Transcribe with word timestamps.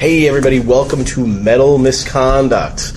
Hey, 0.00 0.28
everybody, 0.28 0.60
welcome 0.60 1.04
to 1.06 1.26
Metal 1.26 1.76
Misconduct. 1.76 2.92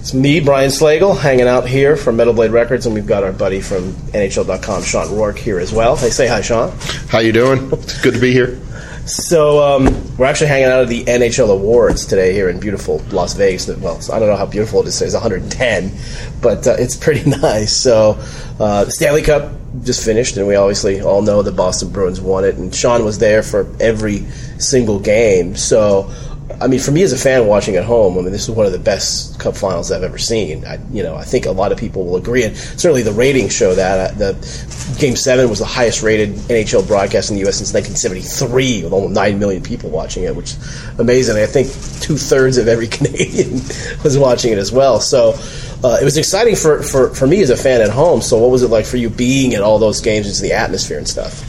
It's 0.00 0.12
me, 0.12 0.40
Brian 0.40 0.70
Slagel, 0.70 1.16
hanging 1.16 1.46
out 1.46 1.68
here 1.68 1.96
from 1.96 2.16
Metal 2.16 2.32
Blade 2.32 2.50
Records, 2.50 2.86
and 2.86 2.94
we've 2.96 3.06
got 3.06 3.22
our 3.22 3.30
buddy 3.30 3.60
from 3.60 3.92
NHL.com, 4.10 4.82
Sean 4.82 5.06
Roarke, 5.06 5.38
here 5.38 5.60
as 5.60 5.72
well. 5.72 5.94
Hey, 5.94 6.10
say 6.10 6.26
hi, 6.26 6.40
Sean. 6.40 6.76
How 7.08 7.20
you 7.20 7.30
doing? 7.30 7.70
It's 7.74 8.02
good 8.02 8.14
to 8.14 8.20
be 8.20 8.32
here. 8.32 8.60
So 9.06 9.62
um, 9.62 10.16
we're 10.16 10.26
actually 10.26 10.48
hanging 10.48 10.66
out 10.66 10.82
at 10.82 10.88
the 10.88 11.04
NHL 11.04 11.50
Awards 11.50 12.04
today 12.04 12.32
here 12.32 12.48
in 12.48 12.58
beautiful 12.58 12.98
Las 13.10 13.34
Vegas. 13.34 13.68
Well, 13.68 14.00
I 14.12 14.18
don't 14.18 14.28
know 14.28 14.36
how 14.36 14.46
beautiful 14.46 14.80
it 14.80 14.88
is. 14.88 15.00
It's 15.00 15.14
110, 15.14 15.92
but 16.42 16.66
uh, 16.66 16.74
it's 16.80 16.96
pretty 16.96 17.30
nice. 17.40 17.72
So 17.72 18.18
uh, 18.58 18.86
the 18.86 18.90
Stanley 18.90 19.22
Cup 19.22 19.52
just 19.84 20.04
finished, 20.04 20.36
and 20.36 20.48
we 20.48 20.56
obviously 20.56 21.00
all 21.00 21.22
know 21.22 21.42
the 21.42 21.52
Boston 21.52 21.90
Bruins 21.90 22.20
won 22.20 22.44
it. 22.44 22.56
And 22.56 22.74
Sean 22.74 23.04
was 23.04 23.18
there 23.18 23.44
for 23.44 23.72
every 23.80 24.18
single 24.58 24.98
game. 24.98 25.54
So 25.54 26.12
I 26.60 26.66
mean, 26.66 26.80
for 26.80 26.90
me 26.90 27.02
as 27.02 27.12
a 27.12 27.18
fan 27.18 27.46
watching 27.46 27.76
at 27.76 27.84
home, 27.84 28.18
I 28.18 28.22
mean, 28.22 28.32
this 28.32 28.48
is 28.48 28.50
one 28.50 28.66
of 28.66 28.72
the 28.72 28.78
best 28.78 29.38
Cup 29.38 29.56
finals 29.56 29.90
I've 29.90 30.02
ever 30.02 30.18
seen. 30.18 30.64
I, 30.64 30.78
you 30.92 31.02
know, 31.02 31.14
I 31.14 31.24
think 31.24 31.46
a 31.46 31.50
lot 31.50 31.72
of 31.72 31.78
people 31.78 32.04
will 32.04 32.16
agree, 32.16 32.44
and 32.44 32.56
certainly 32.56 33.02
the 33.02 33.12
ratings 33.12 33.54
show 33.54 33.74
that. 33.74 34.12
Uh, 34.12 34.14
the 34.14 34.96
Game 34.98 35.16
Seven 35.16 35.48
was 35.48 35.60
the 35.60 35.64
highest 35.64 36.02
rated 36.02 36.30
NHL 36.30 36.86
broadcast 36.86 37.30
in 37.30 37.36
the 37.36 37.42
U.S. 37.42 37.56
since 37.56 37.72
1973, 37.72 38.84
with 38.84 38.92
almost 38.92 39.14
nine 39.14 39.38
million 39.38 39.62
people 39.62 39.90
watching 39.90 40.24
it, 40.24 40.34
which 40.34 40.52
is 40.52 40.98
amazing. 40.98 41.36
I 41.36 41.46
think 41.46 41.68
two 42.00 42.16
thirds 42.16 42.56
of 42.56 42.68
every 42.68 42.88
Canadian 42.98 43.52
was 44.02 44.18
watching 44.18 44.52
it 44.52 44.58
as 44.58 44.72
well. 44.72 45.00
So. 45.00 45.34
Uh, 45.82 45.96
it 45.98 46.04
was 46.04 46.18
exciting 46.18 46.54
for, 46.54 46.82
for, 46.82 47.08
for 47.14 47.26
me 47.26 47.40
as 47.40 47.48
a 47.48 47.56
fan 47.56 47.80
at 47.80 47.88
home. 47.88 48.20
So, 48.20 48.36
what 48.36 48.50
was 48.50 48.62
it 48.62 48.68
like 48.68 48.84
for 48.84 48.98
you 48.98 49.08
being 49.08 49.54
at 49.54 49.62
all 49.62 49.78
those 49.78 50.02
games 50.02 50.26
and 50.26 50.46
the 50.50 50.54
atmosphere 50.54 50.98
and 50.98 51.08
stuff? 51.08 51.42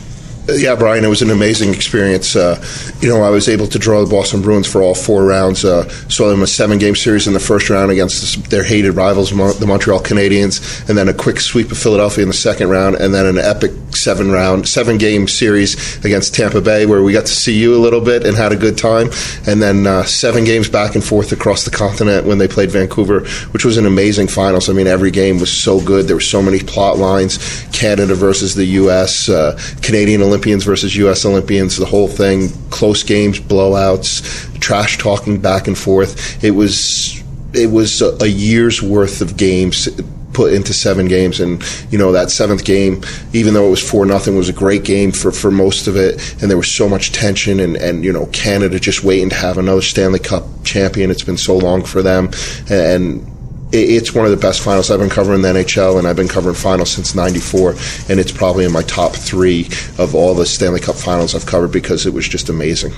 Yeah, 0.60 0.76
Brian, 0.76 1.04
it 1.04 1.08
was 1.08 1.22
an 1.22 1.30
amazing 1.30 1.73
experience. 1.73 2.36
Uh, 2.36 2.64
you 3.02 3.10
know, 3.10 3.22
I 3.22 3.30
was 3.30 3.48
able 3.48 3.68
to 3.68 3.80
draw 3.80 4.04
the 4.04 4.10
Boston 4.10 4.41
Bruins 4.41 4.68
for 4.68 4.82
all 4.82 4.96
four 4.96 5.24
rounds. 5.24 5.64
Uh, 5.64 5.88
saw 6.10 6.30
them 6.30 6.41
a 6.41 6.48
seven-game 6.48 6.96
series 6.96 7.27
in 7.27 7.34
the 7.34 7.40
first 7.40 7.70
round 7.70 7.91
against 7.91 8.50
their 8.50 8.64
hated 8.64 8.94
rivals, 8.94 9.32
the 9.32 9.66
Montreal 9.68 9.99
Canadiens, 9.99 10.88
and 10.90 10.98
then 10.98 11.10
a 11.10 11.13
quick 11.13 11.40
sweep 11.40 11.72
of 11.72 11.77
Philadelphia 11.77 12.24
in 12.24 12.27
the 12.27 12.34
second 12.34 12.70
round, 12.70 12.96
and 12.96 13.13
then 13.13 13.26
an 13.26 13.38
epic 13.38 13.72
seven-round, 13.96 14.68
seven-game 14.68 15.28
series 15.28 16.04
against 16.06 16.34
Tampa 16.36 16.62
Bay, 16.62 16.86
where 16.86 17.04
we 17.04 17.14
got 17.14 17.26
to 17.26 17.34
see 17.34 17.58
you 17.58 17.76
a 17.76 17.80
little 17.80 18.02
bit 18.02 18.26
and 18.26 18.36
had 18.36 18.52
a 18.52 18.56
good 18.56 18.78
time, 18.78 19.10
and 19.48 19.62
then 19.62 19.88
uh, 19.88 20.04
seven 20.04 20.44
games 20.44 20.70
back 20.70 20.96
and 20.96 21.04
forth 21.04 21.32
across 21.32 21.66
the 21.66 21.72
continent 21.72 22.26
when 22.26 22.38
they 22.38 22.48
played 22.48 22.72
Vancouver, 22.72 23.22
which 23.52 23.66
was 23.66 23.78
an 23.78 23.86
amazing 23.86 24.28
finals. 24.28 24.70
I 24.70 24.74
mean, 24.74 24.88
every 24.88 25.12
game 25.12 25.40
was 25.40 25.52
so 25.52 25.82
good. 25.82 26.08
There 26.08 26.16
were 26.16 26.22
so 26.22 26.42
many 26.42 26.60
plot 26.60 26.98
lines: 26.98 27.66
Canada 27.72 28.16
versus 28.16 28.56
the 28.56 28.66
U.S., 28.66 29.30
uh, 29.30 29.60
Canadian 29.82 30.22
Olympians 30.22 30.64
versus 30.64 30.96
U.S. 30.98 31.26
Olympians, 31.26 31.78
the 31.78 31.86
whole 31.86 32.08
thing, 32.08 32.50
close 32.70 33.04
games, 33.04 33.40
blowouts, 33.40 34.60
trash 34.60 34.98
talking 34.98 35.40
back 35.40 35.68
and 35.68 35.78
forth. 35.78 36.44
It 36.44 36.52
was 36.52 37.22
it 37.54 37.70
was 37.70 38.02
a, 38.02 38.18
a 38.22 38.28
year's 38.28 38.82
worth 38.82 39.22
of 39.22 39.36
games 39.36 39.90
put 40.34 40.54
into 40.54 40.74
seven 40.74 41.07
games. 41.07 41.40
And 41.40 41.63
you 41.91 41.98
know 41.98 42.12
that 42.12 42.32
seventh 42.32 42.65
game 42.65 43.04
even 43.34 43.54
though 43.54 43.68
it 43.68 43.71
was 43.71 43.90
four 43.90 44.05
nothing 44.05 44.35
was 44.35 44.49
a 44.49 44.54
great 44.54 44.84
game 44.84 45.12
for, 45.12 45.32
for 45.32 45.51
most 45.51 45.88
of 45.88 45.96
it. 45.96 46.41
And 46.41 46.49
there 46.49 46.57
was 46.57 46.71
so 46.71 46.88
much 46.88 47.12
tension 47.12 47.60
and, 47.60 47.76
and 47.77 48.04
you 48.04 48.12
know 48.12 48.26
Canada 48.27 48.79
just 48.79 49.04
waiting 49.04 49.29
to 49.29 49.35
have 49.35 49.57
another 49.57 49.82
Stanley 49.82 50.20
Cup 50.20 50.43
champion. 50.63 51.12
It's 51.12 51.23
been 51.23 51.38
so 51.38 51.57
long 51.57 51.84
for 51.84 52.01
them. 52.01 52.29
And 52.70 53.27
it's 53.73 54.13
one 54.13 54.26
of 54.26 54.32
the 54.32 54.38
best 54.38 54.62
finals. 54.62 54.91
I've 54.91 54.99
been 54.99 55.10
covering 55.10 55.41
the 55.41 55.48
NHL, 55.49 55.98
and 55.98 56.07
I've 56.07 56.15
been 56.15 56.27
covering 56.27 56.55
finals 56.55 56.91
since 56.91 57.16
'94, 57.16 57.71
and 58.10 58.20
it's 58.20 58.32
probably 58.32 58.66
in 58.66 58.71
my 58.71 58.84
top 58.84 59.16
three 59.16 59.68
of 59.98 60.13
all 60.13 60.34
the 60.34 60.45
Stanley 60.45 60.82
Cup 60.82 60.95
finals 60.95 61.35
I've 61.35 61.45
covered 61.45 61.71
because 61.71 62.05
it 62.05 62.13
was 62.13 62.27
just 62.27 62.49
amazing. 62.49 62.91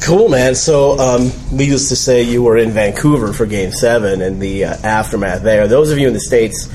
Cool, 0.00 0.28
man. 0.28 0.54
So, 0.54 0.98
um, 0.98 1.32
needless 1.52 1.88
to 1.90 1.96
say, 1.96 2.22
you 2.22 2.42
were 2.42 2.56
in 2.56 2.70
Vancouver 2.70 3.32
for 3.32 3.46
Game 3.46 3.72
Seven 3.72 4.22
and 4.22 4.40
the 4.40 4.64
uh, 4.64 4.76
aftermath 4.82 5.42
there. 5.42 5.68
Those 5.68 5.90
of 5.90 5.98
you 5.98 6.06
in 6.06 6.14
the 6.14 6.20
states, 6.20 6.72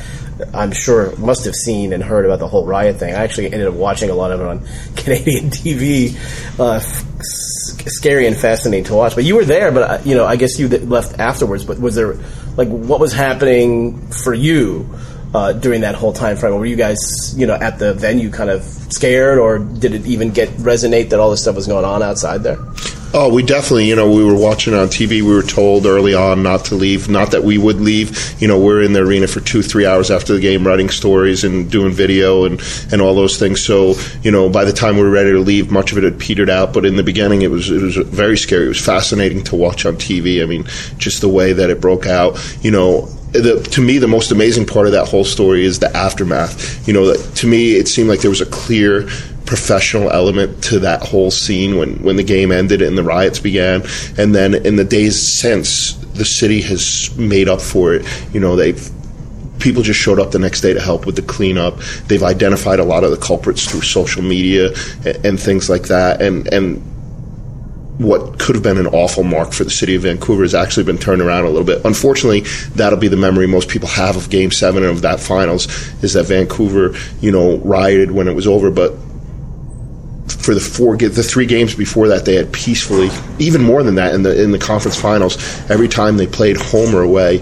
I'm 0.54 0.72
sure, 0.72 1.16
must 1.16 1.46
have 1.46 1.56
seen 1.56 1.94
and 1.94 2.04
heard 2.04 2.26
about 2.26 2.39
the 2.39 2.48
whole 2.48 2.66
riot 2.66 2.98
thing. 2.98 3.14
I 3.14 3.23
actually 3.23 3.45
ended 3.52 3.67
up 3.67 3.73
watching 3.73 4.10
a 4.10 4.14
lot 4.14 4.32
of 4.32 4.42
it 4.42 4.45
on 4.45 4.60
Canadian 4.95 5.50
TV. 5.50 6.16
Uh, 6.60 6.80
scary 6.80 8.28
and 8.28 8.36
fascinating 8.36 8.86
to 8.86 8.94
watch. 8.94 9.16
But 9.16 9.23
you 9.23 9.36
were 9.36 9.45
there, 9.45 9.72
but 9.72 9.89
uh, 9.89 10.02
you 10.04 10.16
know, 10.16 10.26
I 10.26 10.36
guess 10.36 10.60
you 10.60 10.67
left 10.67 11.20
afterwards. 11.20 11.64
But 11.66 11.80
was 11.80 11.95
there 11.95 12.16
like 12.58 12.67
what 12.67 13.00
was 13.00 13.14
happening 13.14 14.08
for 14.10 14.33
you 14.33 14.89
uh, 15.33 15.54
during 15.54 15.82
that 15.82 15.95
whole 15.95 16.14
time 16.14 16.38
frame? 16.38 16.54
Were 16.56 16.66
you 16.66 16.76
guys, 16.76 17.00
you 17.36 17.48
know, 17.48 17.56
at 17.56 17.80
the 17.80 17.94
venue 17.94 18.30
kind 18.30 18.50
of 18.50 18.64
scared, 18.64 19.39
or 19.39 19.60
did 19.60 19.94
it 19.94 20.06
even 20.06 20.32
get 20.32 20.50
resonate 20.58 21.10
that 21.10 21.20
all 21.20 21.32
this 21.32 21.42
stuff 21.42 21.56
was 21.56 21.67
going 21.67 21.86
on 21.86 22.04
outside 22.04 22.44
there? 22.44 22.60
Oh, 23.16 23.32
we 23.32 23.44
definitely, 23.44 23.88
you 23.88 23.96
know, 23.96 24.12
we 24.12 24.24
were 24.24 24.34
watching 24.36 24.74
on 24.74 24.88
TV. 24.88 25.22
We 25.22 25.36
were 25.36 25.44
told 25.44 25.86
early 25.86 26.16
on 26.16 26.42
not 26.42 26.66
to 26.66 26.76
leave, 26.76 27.10
not 27.10 27.30
that 27.30 27.44
we 27.44 27.60
would 27.60 27.80
leave. 27.80 28.42
You 28.42 28.48
know, 28.48 28.60
we're 28.60 28.82
in 28.82 28.94
the 28.94 29.02
arena 29.02 29.28
for 29.28 29.40
two, 29.40 29.62
three 29.62 29.86
hours 29.86 30.10
after 30.10 30.34
the 30.34 30.40
game, 30.40 30.66
writing 30.66 30.90
stories 30.90 31.44
and 31.44 31.70
doing 31.70 31.92
video 31.92 32.46
and, 32.46 32.60
and 32.92 33.04
all 33.04 33.14
those 33.14 33.38
things. 33.38 33.64
So, 33.64 33.94
you 34.24 34.32
know, 34.32 34.50
by 34.50 34.66
the 34.66 34.74
time 34.74 34.96
we 34.96 35.04
were 35.04 35.12
ready 35.12 35.32
to 35.32 35.40
leave, 35.40 35.70
much 35.70 35.92
of 35.92 36.00
it 36.00 36.04
had 36.04 36.20
petered 36.20 36.50
out. 36.50 36.74
But 36.74 36.88
in 36.88 36.96
the 36.96 37.04
beginning, 37.04 37.44
it 37.44 37.52
was 37.52 37.70
it 37.70 37.84
was 37.84 37.98
very 37.98 38.36
scary. 38.36 38.66
It 38.66 38.70
was 38.70 38.84
fascinating 38.84 39.44
to 39.44 39.56
watch 39.56 39.86
on 39.86 39.98
TV. 39.98 40.42
I 40.42 40.48
mean, 40.48 40.64
just 40.98 41.22
the 41.22 41.30
way 41.30 41.54
that 41.54 41.70
it 41.70 41.80
broke 41.80 42.08
out. 42.08 42.44
You 42.64 42.72
know, 42.72 43.06
the, 43.34 43.62
to 43.74 43.82
me, 43.82 44.00
the 44.00 44.08
most 44.08 44.32
amazing 44.32 44.66
part 44.66 44.88
of 44.88 44.94
that 44.94 45.08
whole 45.08 45.26
story 45.26 45.66
is 45.66 45.78
the 45.78 45.95
aftermath. 45.95 46.88
You 46.88 46.94
know, 46.94 47.14
to 47.16 47.48
me, 47.48 47.74
it 47.74 47.88
seemed 47.88 48.10
like 48.10 48.22
there 48.22 48.32
was 48.32 48.42
a 48.42 48.45
clear 48.48 49.08
professional 49.45 50.09
element 50.09 50.64
to 50.65 50.80
that 50.80 51.02
whole 51.02 51.31
scene 51.31 51.77
when, 51.77 52.02
when 52.04 52.15
the 52.15 52.23
game 52.23 52.52
ended 52.52 52.81
and 52.81 52.98
the 52.98 53.04
riots 53.04 53.39
began. 53.39 53.83
And 54.17 54.33
then 54.33 54.54
in 54.54 54.76
the 54.76 54.83
days 54.83 55.20
since, 55.21 55.93
the 56.14 56.26
city 56.26 56.61
has 56.61 57.15
made 57.17 57.49
up 57.49 57.61
for 57.61 57.93
it. 57.93 58.05
You 58.33 58.39
know, 58.39 58.55
they've 58.55 58.89
people 59.59 59.82
just 59.82 59.99
showed 59.99 60.20
up 60.20 60.32
the 60.32 60.39
next 60.39 60.61
day 60.61 60.73
to 60.73 60.82
help 60.82 61.05
with 61.05 61.15
the 61.15 61.21
cleanup. 61.21 61.77
They've 62.08 62.23
identified 62.23 62.80
a 62.80 62.83
lot 62.83 63.03
of 63.03 63.11
the 63.11 63.17
culprits 63.17 63.65
through 63.65 63.82
social 63.82 64.21
media 64.21 64.73
and, 65.05 65.26
and 65.26 65.39
things 65.39 65.70
like 65.70 65.83
that. 65.83 66.21
And 66.21 66.52
and 66.53 66.82
what 67.98 68.39
could 68.39 68.55
have 68.55 68.64
been 68.64 68.77
an 68.77 68.87
awful 68.87 69.23
mark 69.23 69.53
for 69.53 69.64
the 69.64 69.70
city 69.70 69.95
of 69.95 70.02
Vancouver 70.02 70.42
has 70.42 70.55
actually 70.55 70.83
been 70.83 70.98
turned 70.98 71.21
around 71.21 71.45
a 71.45 71.49
little 71.49 71.64
bit. 71.64 71.83
Unfortunately, 71.86 72.42
that'll 72.76 72.98
be 72.98 73.08
the 73.08 73.17
memory 73.17 73.45
most 73.45 73.70
people 73.70 73.87
have 73.87 74.17
of 74.17 74.30
Game 74.30 74.52
Seven 74.52 74.83
and 74.83 74.92
of 74.92 75.02
that 75.03 75.20
finals 75.20 75.67
is 76.03 76.14
that 76.14 76.26
Vancouver, 76.26 76.95
you 77.21 77.32
know, 77.32 77.58
rioted 77.58 78.11
when 78.11 78.27
it 78.27 78.33
was 78.33 78.48
over, 78.48 78.71
but 78.71 78.93
for 80.43 80.54
the 80.54 80.59
four 80.59 80.98
the 80.98 81.23
three 81.23 81.45
games 81.45 81.73
before 81.73 82.09
that 82.09 82.26
they 82.26 82.36
had 82.36 82.52
peacefully 82.52 83.09
even 83.39 83.61
more 83.61 83.81
than 83.81 83.95
that 83.95 84.14
in 84.14 84.23
the 84.23 84.43
in 84.43 84.52
the 84.52 84.59
conference 84.59 84.99
finals 84.99 85.37
every 85.70 85.87
time 85.87 86.17
they 86.17 86.27
played 86.27 86.58
home 86.58 86.93
or 86.93 87.02
away 87.02 87.42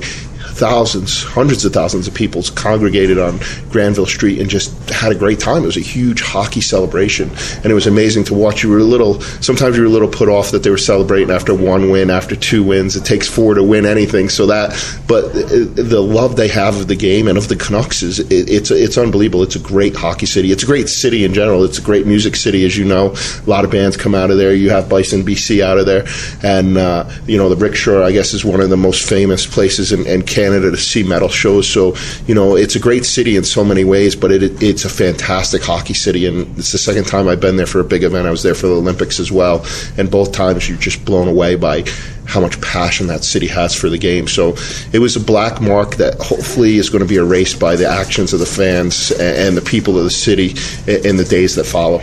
thousands, 0.51 1.23
hundreds 1.23 1.65
of 1.65 1.73
thousands 1.73 2.07
of 2.07 2.13
people 2.13 2.43
congregated 2.55 3.17
on 3.17 3.39
Granville 3.69 4.05
Street 4.05 4.39
and 4.39 4.49
just 4.49 4.89
had 4.89 5.11
a 5.11 5.15
great 5.15 5.39
time. 5.39 5.63
It 5.63 5.67
was 5.67 5.77
a 5.77 5.81
huge 5.81 6.21
hockey 6.21 6.61
celebration, 6.61 7.29
and 7.57 7.65
it 7.65 7.73
was 7.73 7.87
amazing 7.87 8.25
to 8.25 8.33
watch. 8.33 8.63
You 8.63 8.69
were 8.69 8.79
a 8.79 8.83
little, 8.83 9.21
sometimes 9.41 9.75
you 9.75 9.83
were 9.83 9.87
a 9.87 9.91
little 9.91 10.07
put 10.07 10.29
off 10.29 10.51
that 10.51 10.63
they 10.63 10.69
were 10.69 10.77
celebrating 10.77 11.31
after 11.31 11.53
one 11.53 11.89
win, 11.89 12.09
after 12.09 12.35
two 12.35 12.63
wins. 12.63 12.95
It 12.95 13.05
takes 13.05 13.27
four 13.27 13.53
to 13.55 13.63
win 13.63 13.85
anything, 13.85 14.29
so 14.29 14.47
that. 14.47 14.71
But 15.07 15.31
the 15.33 16.01
love 16.01 16.35
they 16.35 16.47
have 16.49 16.77
of 16.79 16.87
the 16.87 16.95
game 16.95 17.27
and 17.27 17.37
of 17.37 17.47
the 17.47 17.55
Canucks 17.55 18.03
is 18.03 18.19
it, 18.19 18.49
it's 18.49 18.71
it's 18.71 18.97
unbelievable. 18.97 19.43
It's 19.43 19.55
a 19.55 19.59
great 19.59 19.95
hockey 19.95 20.25
city. 20.25 20.51
It's 20.51 20.63
a 20.63 20.67
great 20.67 20.89
city 20.89 21.23
in 21.23 21.33
general. 21.33 21.63
It's 21.63 21.77
a 21.77 21.81
great 21.81 22.05
music 22.05 22.35
city, 22.35 22.65
as 22.65 22.77
you 22.77 22.85
know. 22.85 23.13
A 23.45 23.49
lot 23.49 23.65
of 23.65 23.71
bands 23.71 23.97
come 23.97 24.13
out 24.13 24.31
of 24.31 24.37
there. 24.37 24.53
You 24.53 24.69
have 24.69 24.89
Bison 24.89 25.23
BC 25.23 25.61
out 25.63 25.77
of 25.77 25.85
there, 25.85 26.05
and 26.43 26.77
uh, 26.77 27.09
you 27.25 27.37
know 27.37 27.49
the 27.49 27.55
Rickshaw, 27.55 28.03
I 28.03 28.11
guess, 28.11 28.33
is 28.33 28.45
one 28.45 28.61
of 28.61 28.69
the 28.69 28.77
most 28.77 29.07
famous 29.07 29.45
places 29.45 29.91
in, 29.91 30.05
in 30.05 30.23
Canada 30.23 30.40
Canada 30.41 30.71
to 30.71 30.77
see 30.77 31.03
metal 31.03 31.29
shows. 31.29 31.67
So, 31.67 31.95
you 32.25 32.33
know, 32.33 32.55
it's 32.55 32.75
a 32.75 32.79
great 32.79 33.05
city 33.05 33.35
in 33.35 33.43
so 33.43 33.63
many 33.63 33.83
ways, 33.83 34.15
but 34.15 34.31
it, 34.31 34.61
it's 34.61 34.85
a 34.85 34.89
fantastic 34.89 35.61
hockey 35.61 35.93
city. 35.93 36.25
And 36.25 36.57
it's 36.57 36.71
the 36.71 36.77
second 36.77 37.05
time 37.05 37.27
I've 37.27 37.39
been 37.39 37.57
there 37.57 37.67
for 37.67 37.79
a 37.79 37.83
big 37.83 38.03
event. 38.03 38.27
I 38.27 38.31
was 38.31 38.43
there 38.43 38.55
for 38.55 38.67
the 38.67 38.75
Olympics 38.75 39.19
as 39.19 39.31
well. 39.31 39.65
And 39.97 40.09
both 40.09 40.31
times 40.31 40.67
you're 40.67 40.79
just 40.79 41.05
blown 41.05 41.27
away 41.27 41.55
by 41.55 41.83
how 42.25 42.39
much 42.39 42.59
passion 42.61 43.07
that 43.07 43.23
city 43.23 43.47
has 43.47 43.75
for 43.75 43.89
the 43.89 43.97
game. 43.97 44.27
So 44.27 44.55
it 44.93 44.99
was 44.99 45.15
a 45.15 45.19
black 45.19 45.61
mark 45.61 45.95
that 45.95 46.15
hopefully 46.19 46.77
is 46.77 46.89
going 46.89 47.03
to 47.03 47.07
be 47.07 47.17
erased 47.17 47.59
by 47.59 47.75
the 47.75 47.87
actions 47.87 48.33
of 48.33 48.39
the 48.39 48.45
fans 48.45 49.11
and 49.11 49.55
the 49.55 49.61
people 49.61 49.97
of 49.97 50.03
the 50.03 50.09
city 50.09 50.55
in 50.87 51.17
the 51.17 51.25
days 51.25 51.55
that 51.55 51.65
follow. 51.65 52.01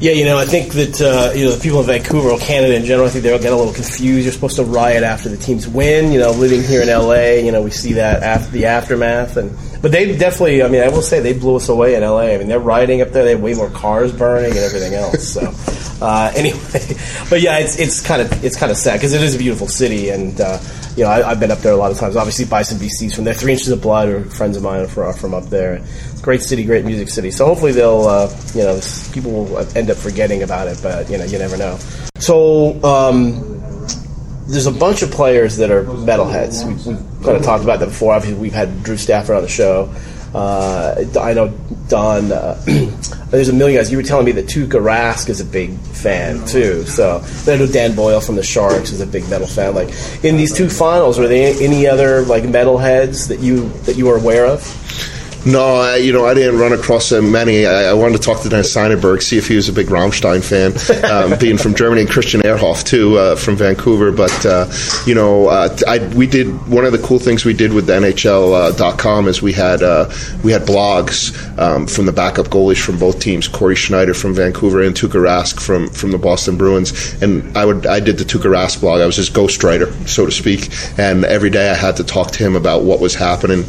Yeah, 0.00 0.12
you 0.12 0.24
know, 0.24 0.38
I 0.38 0.44
think 0.44 0.74
that 0.74 1.00
uh, 1.00 1.32
you 1.34 1.44
know 1.44 1.50
the 1.50 1.60
people 1.60 1.80
in 1.80 1.86
Vancouver 1.86 2.30
or 2.30 2.38
Canada 2.38 2.76
in 2.76 2.84
general, 2.84 3.08
I 3.08 3.10
think 3.10 3.24
they'll 3.24 3.40
get 3.40 3.52
a 3.52 3.56
little 3.56 3.72
confused. 3.72 4.24
You're 4.24 4.32
supposed 4.32 4.54
to 4.56 4.64
riot 4.64 5.02
after 5.02 5.28
the 5.28 5.36
teams 5.36 5.66
win. 5.66 6.12
You 6.12 6.20
know, 6.20 6.30
living 6.30 6.62
here 6.62 6.82
in 6.82 6.88
LA, 6.88 7.44
you 7.44 7.50
know, 7.50 7.62
we 7.62 7.70
see 7.70 7.94
that 7.94 8.22
after 8.22 8.48
the 8.52 8.66
aftermath, 8.66 9.36
and 9.36 9.50
but 9.82 9.90
they 9.90 10.16
definitely, 10.16 10.62
I 10.62 10.68
mean, 10.68 10.82
I 10.82 10.88
will 10.88 11.02
say 11.02 11.18
they 11.18 11.32
blew 11.32 11.56
us 11.56 11.68
away 11.68 11.96
in 11.96 12.02
LA. 12.02 12.28
I 12.28 12.38
mean, 12.38 12.46
they're 12.46 12.60
rioting 12.60 13.02
up 13.02 13.08
there. 13.08 13.24
They 13.24 13.32
have 13.32 13.40
way 13.40 13.54
more 13.54 13.70
cars 13.70 14.12
burning 14.12 14.50
and 14.50 14.60
everything 14.60 14.94
else. 14.94 15.32
So 15.32 15.52
uh, 16.00 16.32
anyway, 16.36 16.96
but 17.28 17.40
yeah, 17.40 17.58
it's 17.58 17.76
it's 17.80 18.00
kind 18.00 18.22
of 18.22 18.44
it's 18.44 18.56
kind 18.56 18.70
of 18.70 18.78
sad 18.78 18.98
because 18.98 19.14
it 19.14 19.22
is 19.22 19.34
a 19.34 19.38
beautiful 19.38 19.66
city, 19.66 20.10
and 20.10 20.40
uh, 20.40 20.58
you 20.98 21.04
know, 21.04 21.10
I, 21.10 21.28
have 21.28 21.40
been 21.40 21.50
up 21.50 21.60
there 21.60 21.72
a 21.72 21.76
lot 21.76 21.92
of 21.92 21.98
times. 21.98 22.16
Obviously, 22.16 22.44
Bison 22.44 22.78
BCs 22.78 23.14
from 23.14 23.24
there. 23.24 23.34
Three 23.34 23.52
Inches 23.52 23.68
of 23.68 23.80
Blood 23.80 24.08
are 24.08 24.24
friends 24.24 24.56
of 24.56 24.62
mine 24.62 24.86
from, 24.88 25.14
from 25.14 25.32
up 25.32 25.44
there 25.44 25.82
great 26.28 26.42
city, 26.42 26.64
great 26.64 26.84
music 26.84 27.08
city. 27.08 27.30
So 27.30 27.46
hopefully 27.46 27.72
they'll, 27.72 28.06
uh, 28.06 28.28
you 28.54 28.62
know, 28.62 28.80
people 29.12 29.32
will 29.32 29.58
end 29.76 29.90
up 29.90 29.96
forgetting 29.96 30.42
about 30.42 30.68
it, 30.68 30.78
but 30.82 31.08
you 31.10 31.18
know, 31.18 31.24
you 31.24 31.38
never 31.38 31.56
know. 31.56 31.78
So 32.18 32.82
um, 32.84 33.58
there's 34.46 34.66
a 34.66 34.72
bunch 34.72 35.02
of 35.02 35.10
players 35.10 35.56
that 35.56 35.70
are 35.70 35.84
metalheads. 35.84 36.66
We, 36.66 36.92
we've 36.92 37.24
kind 37.24 37.36
of 37.36 37.42
talked 37.42 37.64
about 37.64 37.80
that 37.80 37.86
before. 37.86 38.14
Obviously, 38.14 38.38
we've 38.38 38.52
had 38.52 38.82
Drew 38.82 38.96
Stafford 38.96 39.36
on 39.36 39.42
the 39.42 39.48
show. 39.48 39.94
Uh, 40.34 41.04
I 41.20 41.32
know 41.32 41.48
Don. 41.88 42.32
Uh, 42.32 42.60
there's 43.30 43.48
a 43.48 43.52
million 43.52 43.78
guys. 43.78 43.90
You 43.90 43.96
were 43.96 44.02
telling 44.02 44.26
me 44.26 44.32
that 44.32 44.46
Tuukka 44.46 44.80
Rask 44.80 45.28
is 45.28 45.40
a 45.40 45.44
big 45.44 45.76
fan 45.78 46.46
too. 46.46 46.84
So 46.84 47.24
I 47.46 47.56
know 47.56 47.66
Dan 47.66 47.94
Boyle 47.94 48.20
from 48.20 48.36
the 48.36 48.42
Sharks 48.42 48.90
is 48.90 49.00
a 49.00 49.06
big 49.06 49.28
metal 49.28 49.46
fan. 49.46 49.74
Like 49.74 49.88
in 50.24 50.36
these 50.36 50.54
two 50.54 50.68
finals, 50.68 51.18
were 51.18 51.28
there 51.28 51.54
any 51.60 51.86
other 51.86 52.22
like 52.22 52.44
metalheads 52.44 53.28
that 53.28 53.40
you 53.40 53.68
that 53.84 53.96
you 53.96 54.06
were 54.06 54.16
aware 54.16 54.46
of? 54.46 54.62
No, 55.48 55.76
I, 55.76 55.96
you 55.96 56.12
know, 56.12 56.26
I 56.26 56.34
didn't 56.34 56.60
run 56.60 56.74
across 56.74 57.10
uh, 57.10 57.22
many. 57.22 57.64
I, 57.64 57.84
I, 57.84 57.92
wanted 57.94 58.18
to 58.18 58.22
talk 58.22 58.42
to 58.42 58.50
Dan 58.50 58.64
Seidenberg, 58.64 59.22
see 59.22 59.38
if 59.38 59.48
he 59.48 59.56
was 59.56 59.66
a 59.70 59.72
big 59.72 59.86
Rammstein 59.86 60.44
fan, 60.44 60.74
um, 61.10 61.38
being 61.38 61.56
from 61.56 61.74
Germany, 61.74 62.02
and 62.02 62.10
Christian 62.10 62.42
Ehrhoff, 62.42 62.84
too, 62.84 63.16
uh, 63.16 63.34
from 63.34 63.56
Vancouver. 63.56 64.12
But, 64.12 64.44
uh, 64.44 64.70
you 65.06 65.14
know, 65.14 65.48
uh, 65.48 65.74
I, 65.88 66.00
we 66.14 66.26
did 66.26 66.48
one 66.68 66.84
of 66.84 66.92
the 66.92 66.98
cool 66.98 67.18
things 67.18 67.46
we 67.46 67.54
did 67.54 67.72
with 67.72 67.88
NHL.com 67.88 69.24
uh, 69.24 69.28
is 69.28 69.40
we 69.40 69.54
had 69.54 69.82
uh, 69.82 70.10
we 70.44 70.52
had 70.52 70.62
blogs 70.62 71.32
um, 71.58 71.86
from 71.86 72.04
the 72.04 72.12
backup 72.12 72.48
goalies 72.48 72.84
from 72.84 72.98
both 72.98 73.18
teams, 73.18 73.48
Cory 73.48 73.74
Schneider 73.74 74.12
from 74.12 74.34
Vancouver 74.34 74.82
and 74.82 74.94
Tuukka 74.94 75.18
Rask 75.18 75.62
from, 75.62 75.88
from 75.88 76.10
the 76.10 76.18
Boston 76.18 76.58
Bruins. 76.58 77.22
And 77.22 77.56
I 77.56 77.64
would 77.64 77.86
I 77.86 78.00
did 78.00 78.18
the 78.18 78.24
Tuukka 78.24 78.50
Rask 78.50 78.82
blog. 78.82 79.00
I 79.00 79.06
was 79.06 79.16
his 79.16 79.30
ghostwriter, 79.30 80.06
so 80.06 80.26
to 80.26 80.32
speak. 80.32 80.68
And 80.98 81.24
every 81.24 81.48
day 81.48 81.70
I 81.70 81.74
had 81.74 81.96
to 81.96 82.04
talk 82.04 82.32
to 82.32 82.38
him 82.38 82.54
about 82.54 82.82
what 82.82 83.00
was 83.00 83.14
happening 83.14 83.64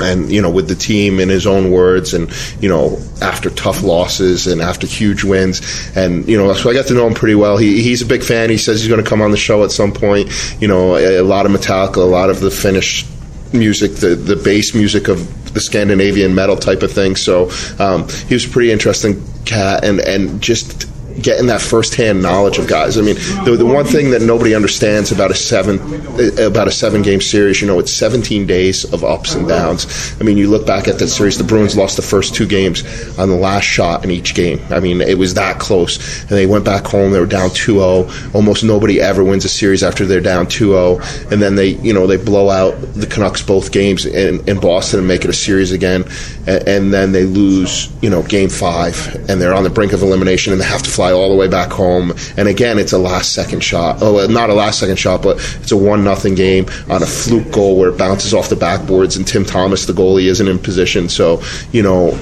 and 0.00 0.30
you 0.30 0.40
know 0.42 0.50
with 0.50 0.68
the 0.68 0.74
team 0.74 1.20
in 1.20 1.28
his 1.28 1.46
own 1.46 1.70
words 1.70 2.14
and 2.14 2.30
you 2.60 2.68
know 2.68 2.98
after 3.22 3.50
tough 3.50 3.82
losses 3.82 4.46
and 4.46 4.60
after 4.60 4.86
huge 4.86 5.24
wins. 5.24 5.60
And 5.96 6.28
you 6.28 6.36
know 6.36 6.52
so 6.54 6.70
I 6.70 6.74
got 6.74 6.86
to 6.86 6.94
know 6.94 7.06
him 7.06 7.14
pretty 7.14 7.34
well. 7.34 7.56
He, 7.56 7.82
he's 7.82 8.02
a 8.02 8.06
big 8.06 8.22
fan. 8.22 8.50
He 8.50 8.58
says 8.58 8.80
he's 8.80 8.88
going 8.88 9.02
to 9.02 9.08
come 9.08 9.22
on 9.22 9.30
the 9.30 9.36
show 9.36 9.64
at 9.64 9.70
some 9.70 9.92
point. 9.92 10.30
You 10.60 10.68
know 10.68 10.96
a, 10.96 11.20
a 11.20 11.24
lot 11.24 11.46
of 11.46 11.52
Metallica 11.52 11.96
a 11.96 12.00
lot 12.00 12.30
of 12.30 12.40
the 12.40 12.50
Finnish 12.50 13.06
music 13.52 13.92
the 13.96 14.14
the 14.14 14.36
bass 14.36 14.74
music 14.74 15.08
of 15.08 15.44
the 15.54 15.60
Scandinavian 15.60 16.34
metal 16.34 16.56
type 16.56 16.82
of 16.82 16.92
thing. 16.92 17.16
So 17.16 17.50
um, 17.78 18.08
he 18.28 18.34
was 18.34 18.44
a 18.44 18.48
pretty 18.48 18.72
interesting 18.72 19.22
cat. 19.44 19.84
And 19.84 20.00
and 20.00 20.42
just 20.42 20.88
getting 21.20 21.46
that 21.46 21.60
firsthand 21.60 22.22
knowledge 22.22 22.58
of 22.58 22.66
guys. 22.66 22.98
I 22.98 23.02
mean, 23.02 23.16
the, 23.44 23.56
the 23.56 23.66
one 23.66 23.84
thing 23.84 24.10
that 24.10 24.22
nobody 24.22 24.54
understands 24.54 25.12
about 25.12 25.30
a 25.30 25.34
seven 25.34 25.78
uh, 25.80 26.46
about 26.46 26.68
a 26.68 26.70
seven 26.70 27.02
game 27.02 27.20
series, 27.20 27.60
you 27.60 27.66
know, 27.66 27.78
it's 27.78 27.92
17 27.92 28.46
days 28.46 28.84
of 28.92 29.04
ups 29.04 29.34
and 29.34 29.48
downs. 29.48 30.14
I 30.20 30.24
mean, 30.24 30.36
you 30.36 30.48
look 30.50 30.66
back 30.66 30.88
at 30.88 30.98
that 30.98 31.08
series, 31.08 31.38
the 31.38 31.44
Bruins 31.44 31.76
lost 31.76 31.96
the 31.96 32.02
first 32.02 32.34
two 32.34 32.46
games 32.46 32.84
on 33.18 33.28
the 33.28 33.36
last 33.36 33.64
shot 33.64 34.04
in 34.04 34.10
each 34.10 34.34
game. 34.34 34.60
I 34.70 34.80
mean, 34.80 35.00
it 35.00 35.18
was 35.18 35.34
that 35.34 35.58
close, 35.58 36.20
and 36.22 36.30
they 36.30 36.46
went 36.46 36.64
back 36.64 36.86
home. 36.86 37.12
They 37.12 37.20
were 37.20 37.26
down 37.26 37.50
2-0. 37.50 38.34
Almost 38.34 38.64
nobody 38.64 39.00
ever 39.00 39.24
wins 39.24 39.44
a 39.44 39.48
series 39.48 39.82
after 39.82 40.06
they're 40.06 40.20
down 40.20 40.46
2-0, 40.46 41.32
and 41.32 41.40
then 41.40 41.54
they, 41.54 41.68
you 41.68 41.92
know, 41.92 42.06
they 42.06 42.16
blow 42.16 42.50
out 42.50 42.72
the 42.94 43.06
Canucks 43.06 43.42
both 43.42 43.72
games 43.72 44.06
in, 44.06 44.46
in 44.48 44.60
Boston 44.60 45.00
and 45.00 45.08
make 45.08 45.24
it 45.24 45.30
a 45.30 45.34
series 45.34 45.72
again, 45.72 46.04
and, 46.46 46.68
and 46.68 46.92
then 46.92 47.12
they 47.12 47.24
lose, 47.24 47.92
you 48.02 48.10
know, 48.10 48.22
game 48.22 48.48
five, 48.48 49.14
and 49.28 49.40
they're 49.40 49.54
on 49.54 49.64
the 49.64 49.70
brink 49.70 49.92
of 49.92 50.02
elimination, 50.02 50.52
and 50.52 50.60
they 50.60 50.66
have 50.66 50.82
to 50.82 50.90
fly 50.90 51.03
fly 51.04 51.12
all 51.12 51.28
the 51.28 51.36
way 51.36 51.48
back 51.48 51.70
home. 51.70 52.12
And 52.36 52.48
again, 52.48 52.78
it's 52.78 52.92
a 52.92 52.98
last 52.98 53.32
second 53.32 53.60
shot. 53.60 53.98
Oh, 54.00 54.26
not 54.26 54.50
a 54.50 54.54
last 54.54 54.80
second 54.80 54.98
shot, 54.98 55.22
but 55.22 55.36
it's 55.60 55.72
a 55.72 55.76
one 55.76 56.04
nothing 56.04 56.34
game 56.34 56.66
on 56.88 57.02
a 57.02 57.06
fluke 57.06 57.52
goal 57.52 57.78
where 57.78 57.90
it 57.90 57.98
bounces 57.98 58.32
off 58.32 58.48
the 58.48 58.56
backboards, 58.56 59.16
and 59.16 59.26
Tim 59.26 59.44
Thomas, 59.44 59.86
the 59.86 59.92
goalie, 59.92 60.26
isn't 60.26 60.48
in 60.48 60.58
position. 60.58 61.08
So 61.08 61.42
you 61.72 61.82
know, 61.82 62.18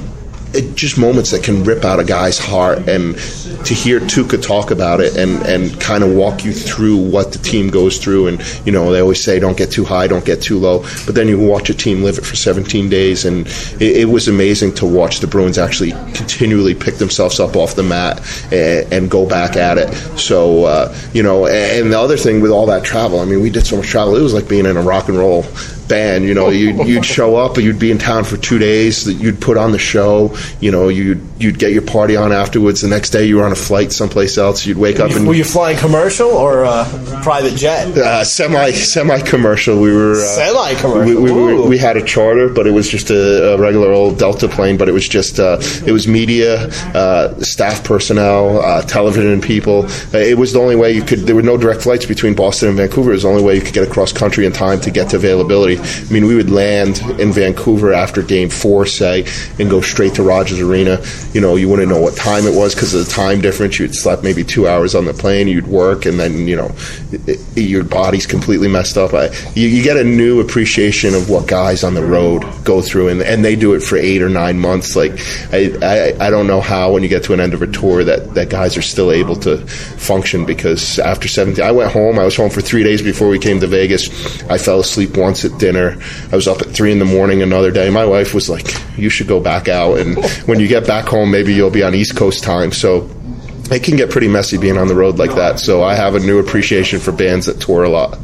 it, 0.54 0.74
just 0.74 0.98
moments 0.98 1.30
that 1.30 1.42
can 1.42 1.64
rip 1.64 1.84
out 1.84 1.98
a 1.98 2.04
guy's 2.04 2.38
heart. 2.38 2.88
And 2.88 3.14
to 3.66 3.74
hear 3.74 4.00
Tuukka 4.00 4.42
talk 4.42 4.70
about 4.70 5.00
it 5.00 5.16
and, 5.16 5.42
and 5.46 5.80
kind 5.80 6.02
of 6.02 6.12
walk 6.12 6.44
you 6.44 6.52
through 6.52 6.96
what 6.96 7.32
the 7.32 7.38
team 7.38 7.70
goes 7.70 7.98
through. 7.98 8.28
And, 8.28 8.42
you 8.66 8.72
know, 8.72 8.92
they 8.92 9.00
always 9.00 9.22
say 9.22 9.38
don't 9.38 9.56
get 9.56 9.70
too 9.70 9.84
high, 9.84 10.06
don't 10.06 10.24
get 10.24 10.42
too 10.42 10.58
low. 10.58 10.80
But 11.06 11.14
then 11.14 11.28
you 11.28 11.38
watch 11.38 11.70
a 11.70 11.74
team 11.74 12.02
live 12.02 12.18
it 12.18 12.24
for 12.24 12.36
17 12.36 12.88
days. 12.88 13.24
And 13.24 13.46
it, 13.80 13.98
it 13.98 14.08
was 14.08 14.28
amazing 14.28 14.74
to 14.74 14.86
watch 14.86 15.20
the 15.20 15.26
Bruins 15.26 15.58
actually 15.58 15.92
continually 16.14 16.74
pick 16.74 16.96
themselves 16.96 17.40
up 17.40 17.56
off 17.56 17.74
the 17.74 17.82
mat 17.82 18.20
and, 18.52 18.92
and 18.92 19.10
go 19.10 19.28
back 19.28 19.56
at 19.56 19.78
it. 19.78 19.92
So, 20.18 20.64
uh, 20.64 20.96
you 21.12 21.22
know, 21.22 21.46
and 21.46 21.92
the 21.92 21.98
other 21.98 22.16
thing 22.16 22.40
with 22.40 22.50
all 22.50 22.66
that 22.66 22.84
travel, 22.84 23.20
I 23.20 23.24
mean, 23.24 23.40
we 23.40 23.50
did 23.50 23.66
so 23.66 23.76
much 23.76 23.88
travel. 23.88 24.16
It 24.16 24.22
was 24.22 24.34
like 24.34 24.48
being 24.48 24.66
in 24.66 24.76
a 24.76 24.82
rock 24.82 25.08
and 25.08 25.18
roll 25.18 25.44
band. 25.88 26.24
You 26.24 26.34
know, 26.34 26.48
you'd, 26.50 26.86
you'd 26.86 27.04
show 27.04 27.36
up, 27.36 27.56
you'd 27.56 27.78
be 27.78 27.90
in 27.90 27.98
town 27.98 28.24
for 28.24 28.36
two 28.36 28.58
days. 28.58 29.06
You'd 29.08 29.40
put 29.40 29.56
on 29.56 29.72
the 29.72 29.78
show. 29.78 30.36
You 30.60 30.70
know, 30.70 30.88
you'd 30.88 31.20
you'd 31.38 31.58
get 31.58 31.72
your 31.72 31.82
party 31.82 32.16
on 32.16 32.32
afterwards. 32.32 32.80
The 32.80 32.88
next 32.88 33.10
day, 33.10 33.26
you 33.26 33.36
were 33.36 33.44
on 33.44 33.52
a 33.52 33.56
flight 33.56 33.92
someplace 33.92 34.38
else. 34.38 34.64
You'd 34.66 34.78
wake 34.78 35.00
up 35.00 35.10
and 35.10 35.26
were 35.26 35.34
you 35.34 35.44
flying 35.44 35.76
commercial 35.76 36.30
or 36.30 36.64
uh, 36.64 37.20
private 37.22 37.56
jet? 37.56 37.96
Uh, 37.96 38.24
semi 38.24 38.70
semi 38.72 39.20
commercial. 39.20 39.80
We 39.80 39.92
were 39.92 40.12
uh, 40.12 40.16
semi 40.16 40.74
commercial. 40.74 41.22
We, 41.22 41.32
we, 41.32 41.54
we, 41.54 41.68
we, 41.68 41.78
had 41.78 41.96
a 41.96 42.04
charter, 42.04 42.48
but 42.48 42.66
it 42.66 42.70
was 42.70 42.88
just 42.88 43.10
a, 43.10 43.54
a 43.54 43.58
regular 43.58 43.92
old 43.92 44.18
Delta 44.18 44.48
plane. 44.48 44.76
But 44.76 44.88
it 44.88 44.92
was 44.92 45.08
just 45.08 45.38
uh, 45.38 45.58
it 45.86 45.92
was 45.92 46.06
media, 46.06 46.68
uh, 46.94 47.38
staff 47.40 47.84
personnel, 47.84 48.60
uh, 48.60 48.82
television 48.82 49.40
people. 49.40 49.86
it 50.14 50.38
was 50.38 50.52
the 50.52 50.60
only 50.60 50.76
way 50.76 50.92
you 50.92 51.02
could. 51.02 51.20
There 51.20 51.34
were 51.34 51.42
no 51.42 51.56
direct 51.56 51.82
flights 51.82 52.06
between 52.06 52.34
Boston 52.34 52.68
and 52.68 52.76
Vancouver. 52.76 53.10
It 53.10 53.14
was 53.14 53.22
the 53.22 53.28
only 53.28 53.42
way 53.42 53.54
you 53.56 53.62
could 53.62 53.74
get 53.74 53.86
across 53.86 54.12
country 54.12 54.46
in 54.46 54.52
time 54.52 54.80
to 54.82 54.90
get 54.90 55.10
to 55.10 55.16
availability. 55.16 55.71
I 55.78 56.12
mean, 56.12 56.26
we 56.26 56.34
would 56.34 56.50
land 56.50 57.00
in 57.20 57.32
Vancouver 57.32 57.92
after 57.92 58.22
game 58.22 58.48
four, 58.48 58.86
say, 58.86 59.26
and 59.58 59.70
go 59.70 59.80
straight 59.80 60.14
to 60.14 60.22
Rogers 60.22 60.60
Arena. 60.60 61.02
You 61.32 61.40
know, 61.40 61.56
you 61.56 61.68
wouldn't 61.68 61.88
know 61.88 62.00
what 62.00 62.16
time 62.16 62.46
it 62.46 62.54
was 62.54 62.74
because 62.74 62.94
of 62.94 63.04
the 63.04 63.10
time 63.10 63.40
difference. 63.40 63.78
You'd 63.78 63.94
slept 63.94 64.22
maybe 64.22 64.44
two 64.44 64.68
hours 64.68 64.94
on 64.94 65.04
the 65.04 65.14
plane, 65.14 65.48
you'd 65.48 65.66
work, 65.66 66.06
and 66.06 66.18
then, 66.18 66.46
you 66.46 66.56
know, 66.56 66.74
it, 67.12 67.40
your 67.56 67.84
body's 67.84 68.26
completely 68.26 68.68
messed 68.68 68.96
up. 68.96 69.14
I, 69.14 69.26
you, 69.54 69.68
you, 69.68 69.82
get 69.82 69.96
a 69.96 70.04
new 70.04 70.40
appreciation 70.40 71.14
of 71.14 71.28
what 71.28 71.48
guys 71.48 71.84
on 71.84 71.94
the 71.94 72.04
road 72.04 72.44
go 72.64 72.80
through, 72.80 73.08
and, 73.08 73.22
and 73.22 73.44
they 73.44 73.56
do 73.56 73.74
it 73.74 73.82
for 73.82 73.96
eight 73.96 74.22
or 74.22 74.28
nine 74.28 74.58
months. 74.58 74.96
Like, 74.96 75.12
I, 75.52 75.72
I, 75.82 76.26
I 76.26 76.30
don't 76.30 76.46
know 76.46 76.60
how 76.60 76.92
when 76.92 77.02
you 77.02 77.08
get 77.08 77.24
to 77.24 77.32
an 77.32 77.40
end 77.40 77.54
of 77.54 77.62
a 77.62 77.66
tour 77.66 78.04
that, 78.04 78.34
that 78.34 78.48
guys 78.48 78.76
are 78.76 78.82
still 78.82 79.10
able 79.10 79.36
to 79.36 79.58
function 79.66 80.44
because 80.44 80.98
after 80.98 81.28
17, 81.28 81.62
I 81.62 81.70
went 81.72 81.92
home, 81.92 82.18
I 82.18 82.24
was 82.24 82.36
home 82.36 82.50
for 82.50 82.60
three 82.60 82.82
days 82.82 83.02
before 83.02 83.28
we 83.28 83.38
came 83.38 83.60
to 83.60 83.66
Vegas. 83.66 84.08
I 84.50 84.58
fell 84.58 84.80
asleep 84.80 85.16
once 85.16 85.44
at 85.44 85.58
dinner. 85.62 85.96
I 86.32 86.36
was 86.36 86.48
up 86.48 86.60
at 86.60 86.68
three 86.68 86.90
in 86.90 86.98
the 86.98 87.04
morning 87.04 87.40
another 87.40 87.70
day. 87.70 87.88
My 87.88 88.04
wife 88.04 88.34
was 88.34 88.50
like, 88.50 88.66
"You 88.98 89.08
should 89.08 89.28
go 89.28 89.38
back 89.38 89.68
out, 89.68 89.98
and 89.98 90.22
when 90.46 90.58
you 90.58 90.66
get 90.66 90.86
back 90.86 91.06
home, 91.06 91.30
maybe 91.30 91.54
you'll 91.54 91.70
be 91.70 91.84
on 91.84 91.94
East 91.94 92.16
Coast 92.16 92.42
time." 92.42 92.72
So 92.72 93.08
it 93.70 93.84
can 93.84 93.96
get 93.96 94.10
pretty 94.10 94.28
messy 94.28 94.58
being 94.58 94.76
on 94.76 94.88
the 94.88 94.94
road 94.94 95.18
like 95.18 95.34
that. 95.36 95.60
So 95.60 95.82
I 95.82 95.94
have 95.94 96.16
a 96.16 96.20
new 96.20 96.40
appreciation 96.40 96.98
for 96.98 97.12
bands 97.12 97.46
that 97.46 97.60
tour 97.60 97.84
a 97.84 97.88
lot. 97.88 98.18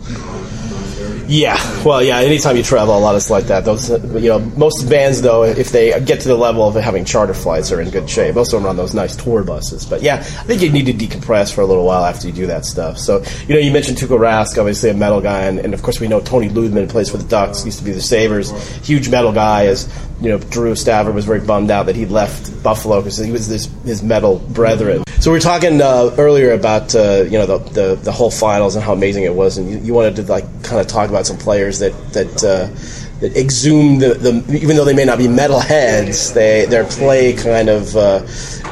Yeah, 1.29 1.59
well, 1.85 2.03
yeah. 2.03 2.21
Anytime 2.21 2.57
you 2.57 2.63
travel, 2.63 2.97
a 2.97 2.99
lot 2.99 3.15
is 3.15 3.31
like 3.31 3.45
that. 3.45 3.67
Those, 3.67 3.91
you 3.91 4.31
know, 4.31 4.39
most 4.57 4.89
bands 4.89 5.21
though, 5.21 5.45
if 5.45 5.71
they 5.71 5.91
get 6.01 6.23
to 6.23 6.29
the 6.29 6.37
level 6.37 6.67
of 6.67 6.75
having 6.75 7.05
charter 7.05 7.35
flights, 7.35 7.71
are 7.71 7.83
in 7.83 7.91
good 7.91 8.09
shape. 8.09 8.35
Most 8.35 8.55
of 8.55 8.61
them 8.61 8.67
run 8.67 8.77
those 8.77 8.95
nice 8.95 9.15
tour 9.15 9.45
buses. 9.45 9.85
But 9.85 10.01
yeah, 10.01 10.17
I 10.17 10.45
think 10.45 10.63
you 10.63 10.73
need 10.73 10.87
to 10.87 10.95
decompress 10.95 11.53
for 11.55 11.61
a 11.61 11.67
little 11.67 11.85
while 11.85 12.07
after 12.07 12.27
you 12.27 12.33
do 12.33 12.47
that 12.47 12.65
stuff. 12.65 12.97
So, 12.97 13.23
you 13.47 13.55
know, 13.55 13.61
you 13.61 13.71
mentioned 13.71 13.99
Tuukka 13.99 14.19
Rask, 14.19 14.57
obviously 14.57 14.89
a 14.89 14.95
metal 14.95 15.21
guy, 15.21 15.43
and, 15.43 15.59
and 15.59 15.75
of 15.75 15.83
course 15.83 16.01
we 16.01 16.09
know 16.09 16.21
Toni 16.21 16.49
Lydman 16.49 16.89
plays 16.89 17.11
for 17.11 17.19
the 17.19 17.29
Ducks, 17.29 17.63
used 17.67 17.79
to 17.79 17.85
be 17.85 17.93
the 17.93 18.01
Sabres, 18.01 18.51
huge 18.87 19.11
metal 19.11 19.33
guy. 19.33 19.67
As 19.67 19.87
you 20.23 20.31
know, 20.31 20.39
Drew 20.39 20.75
Stafford 20.75 21.15
was 21.15 21.27
very 21.27 21.41
bummed 21.41 21.71
out 21.71 21.87
that 21.87 21.97
he 21.97 22.07
left 22.07 22.63
Buffalo 22.63 23.03
because 23.03 23.19
he 23.19 23.31
was 23.31 23.49
this 23.49 23.67
his 23.85 24.03
metal 24.03 24.39
brethren. 24.39 25.05
So 25.21 25.33
we 25.33 25.37
were 25.37 25.41
talking 25.41 25.83
uh, 25.83 26.15
earlier 26.17 26.53
about 26.53 26.95
uh, 26.95 27.25
you 27.25 27.39
know 27.39 27.47
the, 27.47 27.59
the, 27.59 27.95
the 27.97 28.13
whole 28.13 28.31
finals 28.31 28.77
and 28.77 28.85
how 28.85 28.93
amazing 28.93 29.25
it 29.25 29.35
was, 29.35 29.59
and 29.59 29.69
you, 29.69 29.79
you 29.79 29.93
wanted 29.93 30.15
to 30.17 30.23
like 30.23 30.45
kind 30.63 30.81
of 30.81 30.87
talk 30.87 31.11
about 31.11 31.27
some 31.27 31.37
players 31.37 31.81
that 31.81 31.93
that 32.13 32.45
uh, 32.45 32.69
that 33.21 33.37
exhumed 33.37 34.01
the, 34.01 34.15
the, 34.15 34.61
even 34.63 34.77
though 34.77 34.85
they 34.85 34.95
may 34.95 35.05
not 35.05 35.19
be 35.19 35.27
metal 35.27 35.59
heads, 35.59 36.33
they 36.35 36.67
their 36.67 36.85
play 36.85 37.33
kind 37.33 37.69
of 37.69 37.97
uh, 37.97 38.25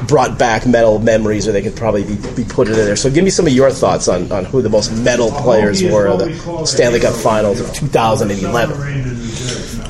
brought 0.07 0.38
back 0.38 0.67
metal 0.67 1.00
memories, 1.00 1.49
or 1.49 1.53
they 1.53 1.62
could 1.62 1.75
probably 1.75 2.05
be, 2.05 2.15
be 2.37 2.45
put 2.45 2.69
in 2.69 2.75
there. 2.75 2.95
So 2.95 3.11
give 3.11 3.25
me 3.25 3.31
some 3.31 3.47
of 3.49 3.53
your 3.53 3.73
thoughts 3.73 4.07
on, 4.07 4.31
on 4.31 4.45
who 4.45 4.62
the 4.62 4.69
most 4.69 4.93
metal 5.03 5.33
players 5.33 5.83
were 5.83 6.07
of 6.07 6.21
the 6.21 6.65
Stanley 6.65 7.00
Cup 7.00 7.15
Finals 7.15 7.59
of 7.59 7.75
2011. 7.75 9.16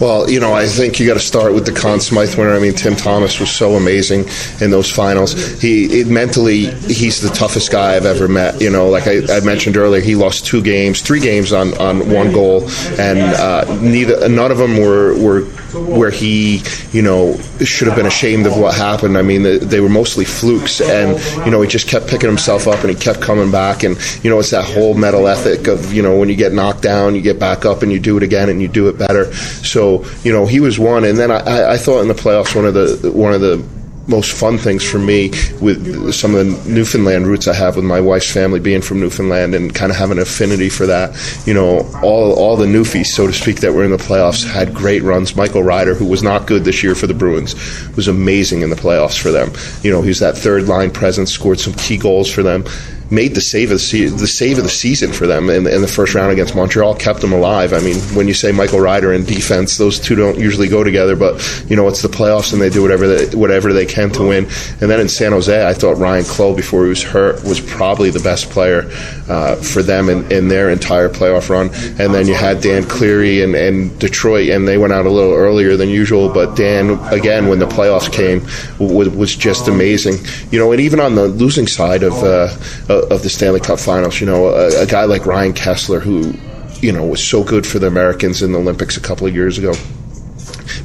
Well, 0.00 0.28
you 0.28 0.40
know, 0.40 0.52
I 0.52 0.66
think 0.66 1.00
you 1.00 1.06
got 1.06 1.14
to 1.14 1.20
start 1.20 1.54
with 1.54 1.64
the 1.64 1.72
Conn 1.72 2.00
Smythe 2.00 2.36
winner. 2.36 2.54
I 2.54 2.58
mean, 2.58 2.74
Tim 2.74 2.96
Thomas 2.96 3.40
was 3.40 3.50
so 3.50 3.76
amazing 3.76 4.26
in 4.60 4.70
those 4.70 4.90
finals. 4.90 5.32
He 5.60 6.00
it, 6.00 6.06
mentally, 6.06 6.66
he's 6.66 7.20
the 7.22 7.30
toughest 7.30 7.72
guy 7.72 7.96
I've 7.96 8.04
ever 8.04 8.28
met. 8.28 8.60
You 8.60 8.70
know, 8.70 8.88
like 8.88 9.06
I, 9.06 9.20
I, 9.34 9.40
mentioned 9.40 9.76
earlier, 9.76 10.02
he 10.02 10.14
lost 10.14 10.44
two 10.44 10.62
games, 10.62 11.00
three 11.00 11.20
games 11.20 11.52
on, 11.52 11.76
on 11.78 12.10
one 12.10 12.32
goal, 12.32 12.68
and 12.98 13.18
uh, 13.18 13.64
neither 13.80 14.28
none 14.28 14.50
of 14.50 14.58
them 14.58 14.76
were 14.76 15.18
were 15.18 15.46
where 15.76 16.10
he, 16.10 16.62
you 16.92 17.02
know, 17.02 17.36
should 17.64 17.88
have 17.88 17.96
been 17.96 18.06
ashamed 18.06 18.46
of 18.46 18.56
what 18.56 18.74
happened. 18.74 19.18
I 19.18 19.22
mean, 19.22 19.42
they, 19.42 19.58
they, 19.58 19.80
were 19.80 19.88
mostly 19.88 20.24
flukes, 20.24 20.80
and 20.80 21.18
you 21.44 21.50
know, 21.50 21.60
he 21.62 21.68
just 21.68 21.88
kept 21.88 22.08
picking 22.08 22.28
himself 22.28 22.66
up 22.66 22.80
and 22.80 22.90
he 22.90 22.96
kept 22.96 23.20
coming 23.20 23.50
back. 23.50 23.82
And 23.82 23.96
you 24.24 24.30
know, 24.30 24.38
it's 24.38 24.50
that 24.50 24.64
whole 24.64 24.94
metal 24.94 25.26
ethic 25.26 25.68
of 25.68 25.92
you 25.92 26.02
know, 26.02 26.18
when 26.18 26.28
you 26.28 26.36
get 26.36 26.52
knocked 26.52 26.82
down, 26.82 27.14
you 27.14 27.22
get 27.22 27.38
back 27.38 27.64
up 27.64 27.82
and 27.82 27.92
you 27.92 27.98
do 27.98 28.16
it 28.16 28.22
again 28.22 28.48
and 28.48 28.60
you 28.60 28.68
do 28.68 28.88
it 28.88 28.98
better. 28.98 29.32
So 29.34 29.85
you 30.22 30.32
know, 30.32 30.46
he 30.46 30.60
was 30.60 30.78
one. 30.78 31.04
And 31.04 31.18
then 31.18 31.30
I, 31.30 31.72
I 31.72 31.76
thought 31.76 32.00
in 32.02 32.08
the 32.08 32.14
playoffs, 32.14 32.54
one 32.54 32.64
of 32.64 32.74
the 32.74 33.10
one 33.12 33.32
of 33.32 33.40
the 33.40 33.64
most 34.08 34.32
fun 34.32 34.58
things 34.58 34.88
for 34.88 34.98
me 34.98 35.30
with 35.60 36.12
some 36.12 36.34
of 36.34 36.46
the 36.46 36.70
Newfoundland 36.70 37.26
roots 37.26 37.48
I 37.48 37.54
have 37.54 37.76
with 37.76 37.84
my 37.84 38.00
wife's 38.00 38.32
family 38.32 38.60
being 38.60 38.82
from 38.82 39.00
Newfoundland 39.00 39.54
and 39.54 39.74
kind 39.74 39.90
of 39.90 39.98
having 39.98 40.18
an 40.18 40.22
affinity 40.22 40.68
for 40.68 40.86
that. 40.86 41.10
You 41.46 41.54
know, 41.54 41.80
all 42.02 42.32
all 42.34 42.56
the 42.56 42.66
Newfies, 42.66 43.06
so 43.06 43.26
to 43.26 43.32
speak, 43.32 43.60
that 43.60 43.72
were 43.72 43.84
in 43.84 43.90
the 43.90 43.96
playoffs 43.96 44.48
had 44.48 44.74
great 44.74 45.02
runs. 45.02 45.34
Michael 45.36 45.62
Ryder, 45.62 45.94
who 45.94 46.06
was 46.06 46.22
not 46.22 46.46
good 46.46 46.64
this 46.64 46.82
year 46.82 46.94
for 46.94 47.06
the 47.06 47.14
Bruins, 47.14 47.54
was 47.96 48.08
amazing 48.08 48.62
in 48.62 48.70
the 48.70 48.76
playoffs 48.76 49.20
for 49.20 49.30
them. 49.30 49.50
You 49.82 49.90
know, 49.90 50.02
he's 50.02 50.20
that 50.20 50.36
third 50.36 50.68
line 50.68 50.90
presence, 50.90 51.32
scored 51.32 51.60
some 51.60 51.74
key 51.74 51.96
goals 51.96 52.30
for 52.30 52.42
them 52.42 52.64
made 53.10 53.34
the 53.34 53.40
save 53.40 53.70
of 53.70 53.76
the, 53.76 53.78
se- 53.78 54.06
the 54.06 54.26
save 54.26 54.58
of 54.58 54.64
the 54.64 54.70
season 54.70 55.12
for 55.12 55.26
them 55.26 55.48
in, 55.48 55.66
in, 55.66 55.80
the 55.80 55.88
first 55.88 56.14
round 56.14 56.32
against 56.32 56.56
Montreal, 56.56 56.94
kept 56.96 57.20
them 57.20 57.32
alive. 57.32 57.72
I 57.72 57.80
mean, 57.80 57.96
when 58.16 58.26
you 58.26 58.34
say 58.34 58.50
Michael 58.52 58.80
Ryder 58.80 59.12
and 59.12 59.26
defense, 59.26 59.76
those 59.76 60.00
two 60.00 60.16
don't 60.16 60.38
usually 60.38 60.68
go 60.68 60.82
together, 60.82 61.14
but 61.14 61.36
you 61.68 61.76
know 61.76 61.86
it's 61.88 62.02
the 62.02 62.08
playoffs 62.08 62.52
and 62.52 62.60
they 62.60 62.70
do 62.70 62.82
whatever 62.82 63.06
they, 63.06 63.36
whatever 63.36 63.72
they 63.72 63.86
can 63.86 64.10
to 64.10 64.28
win. 64.28 64.44
And 64.80 64.90
then 64.90 65.00
in 65.00 65.08
San 65.08 65.32
Jose, 65.32 65.66
I 65.66 65.72
thought 65.72 65.98
Ryan 65.98 66.25
Clowe 66.25 66.54
before 66.54 66.82
he 66.84 66.88
was 66.88 67.02
hurt 67.02 67.44
was 67.44 67.60
probably 67.60 68.10
the 68.10 68.20
best 68.20 68.50
player 68.50 68.90
uh, 69.28 69.56
for 69.56 69.82
them 69.82 70.08
in, 70.08 70.30
in, 70.32 70.48
their 70.48 70.70
entire 70.70 71.08
playoff 71.08 71.48
run. 71.48 71.68
And 72.00 72.14
then 72.14 72.28
you 72.28 72.34
had 72.34 72.60
Dan 72.60 72.84
Cleary 72.84 73.42
and, 73.42 73.54
and 73.54 73.98
Detroit, 73.98 74.50
and 74.50 74.66
they 74.66 74.78
went 74.78 74.92
out 74.92 75.06
a 75.06 75.10
little 75.10 75.32
earlier 75.32 75.76
than 75.76 75.88
usual, 75.88 76.28
but 76.28 76.56
Dan 76.56 76.98
again 77.12 77.48
when 77.48 77.58
the 77.58 77.66
playoffs 77.66 78.10
came 78.10 78.42
was, 78.78 79.08
was 79.10 79.34
just 79.34 79.68
amazing. 79.68 80.14
You 80.50 80.58
know, 80.58 80.72
and 80.72 80.80
even 80.80 81.00
on 81.00 81.14
the 81.14 81.28
losing 81.28 81.66
side 81.66 82.02
of 82.02 82.14
uh, 82.22 82.48
of 82.88 82.95
Uh, 83.10 83.18
the 83.18 83.28
Stanley 83.30 83.60
Cup 83.60 83.78
Finals. 83.78 84.20
You 84.20 84.26
know, 84.26 84.48
a, 84.48 84.82
a 84.82 84.86
guy 84.86 85.04
like 85.04 85.26
Ryan 85.26 85.52
Kesler, 85.52 86.00
who 86.00 86.34
you 86.80 86.92
know 86.92 87.04
was 87.06 87.26
so 87.26 87.42
good 87.42 87.66
for 87.66 87.78
the 87.78 87.86
Americans 87.86 88.42
in 88.42 88.52
the 88.52 88.58
Olympics 88.58 88.96
a 88.96 89.00
couple 89.00 89.26
of 89.26 89.34
years 89.34 89.58
ago 89.58 89.72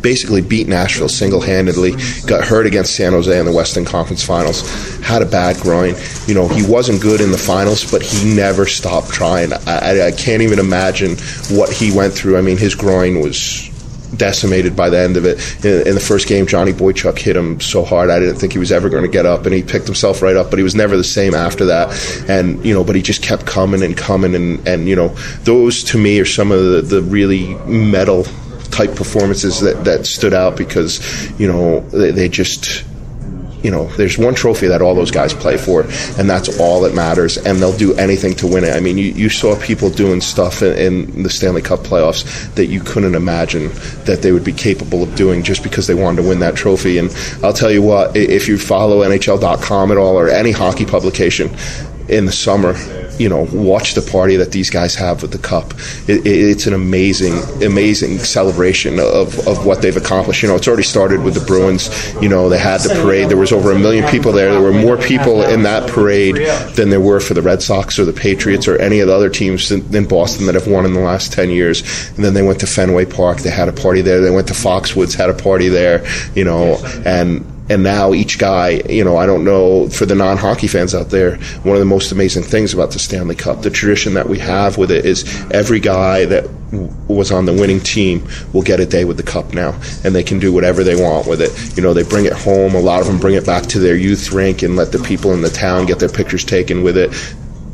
basically 0.01 0.41
beat 0.41 0.67
Nashville 0.67 1.09
single 1.09 1.41
handedly, 1.41 1.93
got 2.25 2.43
hurt 2.43 2.65
against 2.65 2.95
San 2.95 3.13
Jose 3.13 3.37
in 3.37 3.45
the 3.45 3.51
Western 3.51 3.85
Conference 3.85 4.23
Finals, 4.23 4.61
had 5.01 5.21
a 5.21 5.25
bad 5.25 5.57
groin. 5.57 5.95
You 6.27 6.33
know, 6.33 6.47
he 6.47 6.63
wasn't 6.65 7.01
good 7.01 7.21
in 7.21 7.31
the 7.31 7.37
finals, 7.37 7.89
but 7.89 8.01
he 8.01 8.33
never 8.33 8.65
stopped 8.65 9.09
trying. 9.09 9.53
I, 9.53 10.07
I 10.07 10.11
can't 10.11 10.41
even 10.41 10.59
imagine 10.59 11.17
what 11.49 11.71
he 11.71 11.95
went 11.95 12.13
through. 12.13 12.37
I 12.37 12.41
mean, 12.41 12.57
his 12.57 12.75
groin 12.75 13.21
was 13.21 13.70
decimated 14.15 14.75
by 14.75 14.89
the 14.89 14.99
end 14.99 15.17
of 15.17 15.25
it. 15.25 15.65
In, 15.65 15.87
in, 15.87 15.93
the 15.93 16.01
first 16.01 16.27
game, 16.27 16.45
Johnny 16.45 16.73
Boychuk 16.73 17.17
hit 17.17 17.35
him 17.35 17.59
so 17.59 17.83
hard 17.83 18.09
I 18.09 18.19
didn't 18.19 18.35
think 18.35 18.53
he 18.53 18.59
was 18.59 18.71
ever 18.71 18.89
going 18.89 19.03
to 19.03 19.09
get 19.09 19.25
up, 19.25 19.45
and 19.45 19.53
he 19.53 19.63
picked 19.63 19.85
himself 19.85 20.21
right 20.21 20.35
up. 20.35 20.49
But 20.49 20.59
he 20.59 20.63
was 20.63 20.75
never 20.75 20.97
the 20.97 21.03
same 21.03 21.33
after 21.33 21.65
that. 21.65 22.29
And 22.29 22.63
you 22.65 22.73
know, 22.73 22.83
but 22.83 22.95
he 22.95 23.01
just 23.01 23.23
kept 23.23 23.45
coming 23.45 23.83
and 23.83 23.95
coming, 23.95 24.35
and 24.35 24.67
and 24.67 24.87
you 24.87 24.95
know, 24.95 25.09
those 25.43 25.83
to 25.85 25.97
me 25.97 26.19
are 26.19 26.25
some 26.25 26.51
of 26.51 26.63
the, 26.63 26.81
the 26.81 27.01
really 27.01 27.55
metal 27.65 28.25
type 28.71 28.95
performances 28.95 29.59
that 29.61 29.83
that 29.83 30.05
stood 30.05 30.33
out 30.33 30.57
because 30.57 31.01
you 31.39 31.47
know 31.47 31.81
they, 31.89 32.11
they 32.11 32.29
just 32.29 32.85
you 33.63 33.71
know, 33.71 33.87
there's 33.97 34.17
one 34.17 34.35
trophy 34.35 34.67
that 34.67 34.81
all 34.81 34.95
those 34.95 35.11
guys 35.11 35.33
play 35.33 35.57
for, 35.57 35.81
and 36.17 36.29
that's 36.29 36.59
all 36.59 36.81
that 36.81 36.93
matters. 36.93 37.37
And 37.37 37.59
they'll 37.59 37.77
do 37.77 37.93
anything 37.95 38.33
to 38.35 38.47
win 38.47 38.63
it. 38.63 38.75
I 38.75 38.79
mean, 38.79 38.97
you, 38.97 39.11
you 39.11 39.29
saw 39.29 39.59
people 39.59 39.89
doing 39.89 40.21
stuff 40.21 40.61
in, 40.61 40.77
in, 40.77 41.23
the 41.23 41.29
Stanley 41.29 41.61
Cup 41.61 41.79
playoffs 41.81 42.53
that 42.55 42.67
you 42.67 42.81
couldn't 42.81 43.15
imagine 43.15 43.69
that 44.05 44.19
they 44.21 44.31
would 44.31 44.43
be 44.43 44.53
capable 44.53 45.03
of 45.03 45.15
doing 45.15 45.43
just 45.43 45.63
because 45.63 45.87
they 45.87 45.93
wanted 45.93 46.21
to 46.23 46.27
win 46.27 46.39
that 46.39 46.55
trophy. 46.55 46.97
And 46.97 47.15
I'll 47.43 47.53
tell 47.53 47.71
you 47.71 47.81
what, 47.81 48.15
if 48.15 48.47
you 48.47 48.57
follow 48.57 49.01
NHL.com 49.01 49.91
at 49.91 49.97
all 49.97 50.17
or 50.17 50.29
any 50.29 50.51
hockey 50.51 50.85
publication 50.85 51.49
in 52.09 52.25
the 52.25 52.31
summer, 52.31 52.73
you 53.21 53.29
know, 53.29 53.47
watch 53.53 53.93
the 53.93 54.01
party 54.01 54.35
that 54.37 54.51
these 54.51 54.71
guys 54.71 54.95
have 54.95 55.21
with 55.21 55.31
the 55.31 55.37
cup. 55.37 55.73
It, 56.07 56.25
it, 56.25 56.49
it's 56.49 56.65
an 56.65 56.73
amazing, 56.73 57.37
amazing 57.63 58.17
celebration 58.17 58.99
of, 58.99 59.47
of 59.47 59.63
what 59.63 59.83
they've 59.83 59.95
accomplished. 59.95 60.41
You 60.41 60.49
know, 60.49 60.55
it's 60.55 60.67
already 60.67 60.83
started 60.83 61.21
with 61.21 61.35
the 61.35 61.45
Bruins. 61.45 61.89
You 62.19 62.29
know, 62.29 62.49
they 62.49 62.57
had 62.57 62.81
the 62.81 62.99
parade. 63.01 63.29
There 63.29 63.37
was 63.37 63.51
over 63.51 63.71
a 63.71 63.77
million 63.77 64.07
people 64.09 64.31
there. 64.31 64.51
There 64.51 64.61
were 64.61 64.73
more 64.73 64.97
people 64.97 65.43
in 65.43 65.61
that 65.63 65.87
parade 65.87 66.37
than 66.75 66.89
there 66.89 66.99
were 66.99 67.19
for 67.19 67.35
the 67.35 67.43
Red 67.43 67.61
Sox 67.61 67.99
or 67.99 68.05
the 68.05 68.13
Patriots 68.13 68.67
or 68.67 68.75
any 68.77 69.01
of 69.01 69.07
the 69.07 69.13
other 69.13 69.29
teams 69.29 69.71
in, 69.71 69.95
in 69.95 70.07
Boston 70.07 70.47
that 70.47 70.55
have 70.55 70.67
won 70.67 70.85
in 70.85 70.93
the 70.93 70.99
last 70.99 71.31
10 71.31 71.51
years. 71.51 71.83
And 72.15 72.25
then 72.25 72.33
they 72.33 72.41
went 72.41 72.59
to 72.61 72.67
Fenway 72.67 73.05
Park. 73.05 73.37
They 73.37 73.51
had 73.51 73.69
a 73.69 73.73
party 73.73 74.01
there. 74.01 74.21
They 74.21 74.31
went 74.31 74.47
to 74.47 74.53
Foxwoods, 74.53 75.15
had 75.15 75.29
a 75.29 75.35
party 75.35 75.69
there, 75.69 76.07
you 76.33 76.43
know, 76.43 76.77
and 77.05 77.45
and 77.71 77.83
now 77.83 78.13
each 78.13 78.37
guy, 78.37 78.81
you 78.89 79.05
know, 79.05 79.15
I 79.15 79.25
don't 79.25 79.45
know 79.45 79.87
for 79.87 80.05
the 80.05 80.13
non 80.13 80.35
hockey 80.35 80.67
fans 80.67 80.93
out 80.93 81.09
there, 81.09 81.37
one 81.63 81.77
of 81.77 81.79
the 81.79 81.85
most 81.85 82.11
amazing 82.11 82.43
things 82.43 82.73
about 82.73 82.91
the 82.91 82.99
Stanley 82.99 83.33
Cup, 83.33 83.61
the 83.61 83.69
tradition 83.69 84.13
that 84.15 84.27
we 84.27 84.39
have 84.39 84.77
with 84.77 84.91
it 84.91 85.05
is 85.05 85.23
every 85.51 85.79
guy 85.79 86.25
that 86.25 86.49
was 87.07 87.31
on 87.31 87.45
the 87.45 87.53
winning 87.53 87.79
team 87.79 88.27
will 88.51 88.61
get 88.61 88.81
a 88.81 88.85
day 88.85 89.05
with 89.05 89.15
the 89.15 89.23
cup 89.23 89.53
now, 89.53 89.79
and 90.03 90.13
they 90.13 90.23
can 90.23 90.37
do 90.37 90.51
whatever 90.51 90.83
they 90.83 91.01
want 91.01 91.27
with 91.27 91.41
it. 91.41 91.77
You 91.77 91.83
know, 91.83 91.93
they 91.93 92.03
bring 92.03 92.25
it 92.25 92.33
home. 92.33 92.75
A 92.75 92.79
lot 92.79 92.99
of 92.99 93.07
them 93.07 93.19
bring 93.19 93.35
it 93.35 93.45
back 93.45 93.63
to 93.67 93.79
their 93.79 93.95
youth 93.95 94.33
rink 94.33 94.63
and 94.63 94.75
let 94.75 94.91
the 94.91 94.99
people 94.99 95.33
in 95.33 95.41
the 95.41 95.49
town 95.49 95.85
get 95.85 95.99
their 95.99 96.09
pictures 96.09 96.43
taken 96.43 96.83
with 96.83 96.97
it 96.97 97.13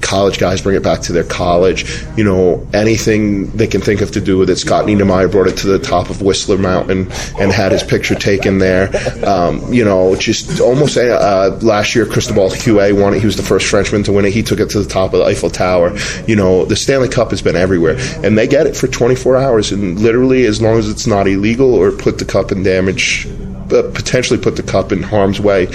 college 0.08 0.40
guys 0.40 0.62
bring 0.62 0.78
it 0.78 0.84
back 0.84 1.02
to 1.02 1.12
their 1.12 1.26
college. 1.26 1.86
You 2.16 2.24
know, 2.24 2.66
anything 2.74 3.52
they 3.52 3.68
can 3.68 3.82
think 3.82 4.00
of 4.02 4.12
to 4.12 4.22
do 4.22 4.38
with 4.38 4.50
it. 4.50 4.56
Scott 4.56 4.86
Niedermayer 4.86 5.30
brought 5.30 5.48
it 5.48 5.58
to 5.58 5.68
the 5.68 5.80
top 5.80 6.10
of 6.10 6.22
Whistler 6.22 6.58
Mountain 6.58 7.12
and 7.40 7.52
had 7.52 7.74
his 7.74 7.84
picture 7.84 8.16
taken 8.16 8.60
there. 8.60 8.90
Um, 9.26 9.74
you 9.74 9.84
know, 9.84 10.16
just 10.16 10.62
almost 10.62 10.98
uh, 10.98 11.58
last 11.62 11.94
year, 11.94 12.06
Cristobal 12.06 12.50
Huet 12.50 13.00
won 13.00 13.14
it. 13.14 13.20
He 13.20 13.26
was 13.26 13.36
the 13.36 13.44
first 13.44 13.68
Frenchman 13.68 14.04
to 14.04 14.14
win 14.14 14.26
it. 14.26 14.32
He 14.32 14.44
took 14.44 14.60
it 14.60 14.70
to 14.72 14.82
the 14.82 14.90
top 14.90 15.14
of 15.14 15.20
the 15.20 15.26
Eiffel 15.26 15.50
Tower. 15.50 15.98
You 16.26 16.38
know, 16.38 16.64
the 16.64 16.76
Stanley 16.76 17.10
Cup 17.10 17.32
has 17.32 17.42
been 17.42 17.58
everywhere, 17.58 17.98
and 18.24 18.38
they 18.38 18.48
get 18.48 18.66
it 18.66 18.78
for 18.78 18.88
24 18.88 19.36
hours, 19.36 19.72
and 19.72 20.00
literally 20.00 20.46
as 20.46 20.62
long 20.62 20.78
as 20.78 20.90
it's 20.90 21.06
not 21.06 21.28
illegal 21.28 21.74
or 21.74 21.92
put 21.92 22.18
the 22.20 22.26
cup 22.26 22.52
in 22.52 22.64
damage, 22.64 23.28
uh, 23.72 23.84
potentially 23.94 24.40
put 24.40 24.56
the 24.56 24.64
cup 24.64 24.94
in 24.94 25.04
harm's 25.04 25.42
way 25.42 25.68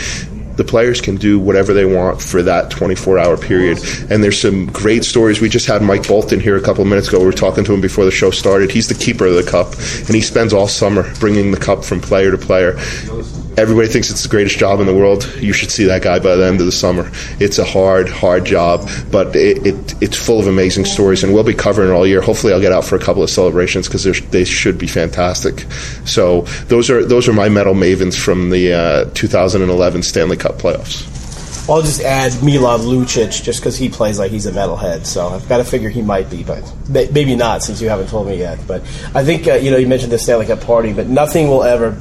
the 0.62 0.69
players 0.69 1.00
can 1.00 1.16
do 1.16 1.38
whatever 1.38 1.73
they 1.73 1.85
want 1.85 2.21
for 2.21 2.42
that 2.42 2.71
24 2.71 3.19
hour 3.19 3.37
period. 3.37 3.78
And 4.11 4.23
there's 4.23 4.40
some 4.40 4.66
great 4.66 5.04
stories. 5.04 5.40
We 5.40 5.49
just 5.49 5.66
had 5.66 5.83
Mike 5.83 6.07
Bolton 6.07 6.40
here 6.40 6.57
a 6.57 6.62
couple 6.62 6.83
of 6.83 6.88
minutes 6.88 7.09
ago. 7.09 7.19
We 7.19 7.26
were 7.26 7.33
talking 7.33 7.64
to 7.64 7.75
him 7.75 7.81
before 7.81 8.04
the 8.04 8.11
show 8.11 8.31
started. 8.31 8.71
He's 8.71 8.88
the 8.88 8.95
keeper 8.95 9.26
of 9.26 9.35
the 9.35 9.42
cup, 9.42 9.73
and 10.07 10.14
he 10.14 10.21
spends 10.21 10.52
all 10.52 10.69
summer 10.69 11.12
bringing 11.19 11.50
the 11.50 11.59
cup 11.59 11.85
from 11.85 12.00
player 12.00 12.31
to 12.31 12.38
player 12.38 12.76
everybody 13.56 13.88
thinks 13.88 14.11
it's 14.11 14.23
the 14.23 14.28
greatest 14.28 14.59
job 14.59 14.80
in 14.80 14.87
the 14.87 14.94
world. 14.94 15.30
You 15.37 15.52
should 15.52 15.71
see 15.71 15.85
that 15.85 16.02
guy 16.02 16.18
by 16.18 16.37
the 16.37 16.47
end 16.47 16.61
of 16.61 16.66
the 16.66 16.73
summer. 16.73 17.11
It's 17.40 17.59
a 17.59 17.64
hard, 17.64 18.09
hard 18.09 18.44
job, 18.44 18.88
but 19.11 19.35
it, 19.37 19.66
it 19.66 20.02
it's 20.02 20.16
full 20.16 20.40
of 20.40 20.47
amazing 20.47 20.85
stories, 20.85 21.23
and 21.23 21.32
we'll 21.32 21.44
be 21.44 21.54
covering 21.54 21.90
it 21.90 21.92
all 21.92 22.06
year. 22.06 22.21
Hopefully, 22.21 22.52
I'll 22.52 22.61
get 22.61 22.73
out 22.73 22.85
for 22.85 22.97
a 22.97 23.00
couple 23.00 23.23
of 23.23 23.30
celebrations 23.30 23.88
because 23.88 24.04
they 24.30 24.44
should 24.44 24.78
be 24.78 24.87
fantastic. 24.87 25.66
So 26.04 26.42
those 26.68 26.90
are 26.90 27.04
those 27.04 27.28
are 27.28 27.32
my 27.32 27.49
metal 27.49 27.75
mavens 27.75 28.18
from 28.18 28.50
the 28.50 28.73
uh, 28.73 29.04
2011 29.14 30.02
Stanley 30.02 30.37
Cup 30.37 30.56
playoffs. 30.56 31.09
I'll 31.68 31.80
just 31.80 32.00
add 32.00 32.42
Milan 32.42 32.80
Lucic 32.80 33.40
just 33.42 33.61
because 33.61 33.78
he 33.78 33.88
plays 33.88 34.18
like 34.18 34.32
he's 34.32 34.47
a 34.47 34.50
metalhead. 34.50 35.06
So 35.06 35.28
I've 35.28 35.49
got 35.49 35.59
to 35.59 35.64
figure 35.64 35.88
he 35.88 36.02
might 36.02 36.28
be, 36.28 36.42
but 36.42 36.61
maybe 36.88 37.37
not 37.37 37.62
since 37.62 37.80
you 37.80 37.88
haven't 37.88 38.09
told 38.09 38.26
me 38.26 38.37
yet. 38.37 38.59
But 38.66 38.82
I 39.14 39.25
think 39.25 39.47
uh, 39.47 39.54
you 39.54 39.71
know 39.71 39.76
you 39.76 39.87
mentioned 39.87 40.11
the 40.11 40.18
Stanley 40.18 40.47
Cup 40.47 40.61
party, 40.62 40.92
but 40.92 41.06
nothing 41.06 41.49
will 41.49 41.62
ever 41.62 41.97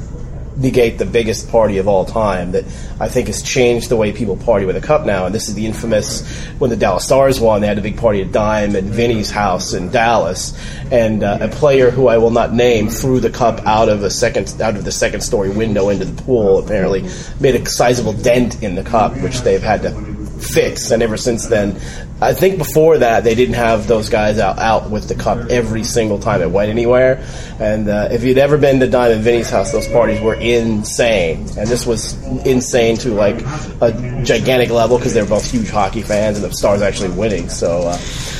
negate 0.56 0.98
the 0.98 1.04
biggest 1.04 1.50
party 1.50 1.78
of 1.78 1.88
all 1.88 2.04
time 2.04 2.52
that 2.52 2.64
I 3.00 3.08
think 3.08 3.28
has 3.28 3.42
changed 3.42 3.88
the 3.88 3.96
way 3.96 4.12
people 4.12 4.36
party 4.36 4.66
with 4.66 4.76
a 4.76 4.80
cup 4.80 5.06
now. 5.06 5.26
And 5.26 5.34
this 5.34 5.48
is 5.48 5.54
the 5.54 5.66
infamous 5.66 6.26
when 6.58 6.70
the 6.70 6.76
Dallas 6.76 7.04
Stars 7.04 7.40
won, 7.40 7.60
they 7.60 7.66
had 7.66 7.78
a 7.78 7.82
big 7.82 7.96
party 7.96 8.22
at 8.22 8.32
Dime 8.32 8.76
at 8.76 8.84
Vinnie's 8.84 9.30
house 9.30 9.72
in 9.72 9.90
Dallas, 9.90 10.56
and 10.90 11.22
uh, 11.22 11.38
a 11.40 11.48
player 11.48 11.90
who 11.90 12.08
I 12.08 12.18
will 12.18 12.30
not 12.30 12.52
name 12.52 12.88
threw 12.88 13.20
the 13.20 13.30
cup 13.30 13.66
out 13.66 13.88
of 13.88 14.02
a 14.02 14.10
second 14.10 14.60
out 14.60 14.76
of 14.76 14.84
the 14.84 14.92
second 14.92 15.22
story 15.22 15.50
window 15.50 15.88
into 15.88 16.04
the 16.04 16.22
pool. 16.22 16.58
Apparently, 16.58 17.08
made 17.40 17.54
a 17.54 17.66
sizable 17.66 18.12
dent 18.12 18.62
in 18.62 18.74
the 18.74 18.84
cup, 18.84 19.16
which 19.18 19.40
they've 19.40 19.62
had 19.62 19.82
to 19.82 20.11
fix. 20.42 20.90
And 20.90 21.02
ever 21.02 21.16
since 21.16 21.46
then, 21.46 21.80
I 22.20 22.34
think 22.34 22.58
before 22.58 22.98
that 22.98 23.24
they 23.24 23.34
didn't 23.34 23.56
have 23.56 23.88
those 23.88 24.08
guys 24.08 24.38
out 24.38 24.58
out 24.58 24.90
with 24.90 25.08
the 25.08 25.14
cup 25.14 25.50
every 25.50 25.82
single 25.84 26.18
time 26.18 26.40
it 26.40 26.50
went 26.50 26.70
anywhere. 26.70 27.26
And 27.58 27.88
uh, 27.88 28.08
if 28.10 28.22
you'd 28.22 28.38
ever 28.38 28.58
been 28.58 28.80
to 28.80 28.88
Dime 28.88 29.12
and 29.12 29.22
Vinnie's 29.22 29.50
house, 29.50 29.72
those 29.72 29.88
parties 29.88 30.20
were 30.20 30.34
insane. 30.34 31.40
And 31.58 31.68
this 31.68 31.86
was 31.86 32.14
insane 32.46 32.96
to 32.98 33.10
like 33.10 33.40
a 33.80 34.22
gigantic 34.24 34.70
level 34.70 34.98
because 34.98 35.14
they're 35.14 35.26
both 35.26 35.50
huge 35.50 35.70
hockey 35.70 36.02
fans 36.02 36.38
and 36.38 36.48
the 36.48 36.54
Stars 36.54 36.82
actually 36.82 37.10
winning. 37.10 37.48
So 37.48 37.88
uh, 37.88 37.98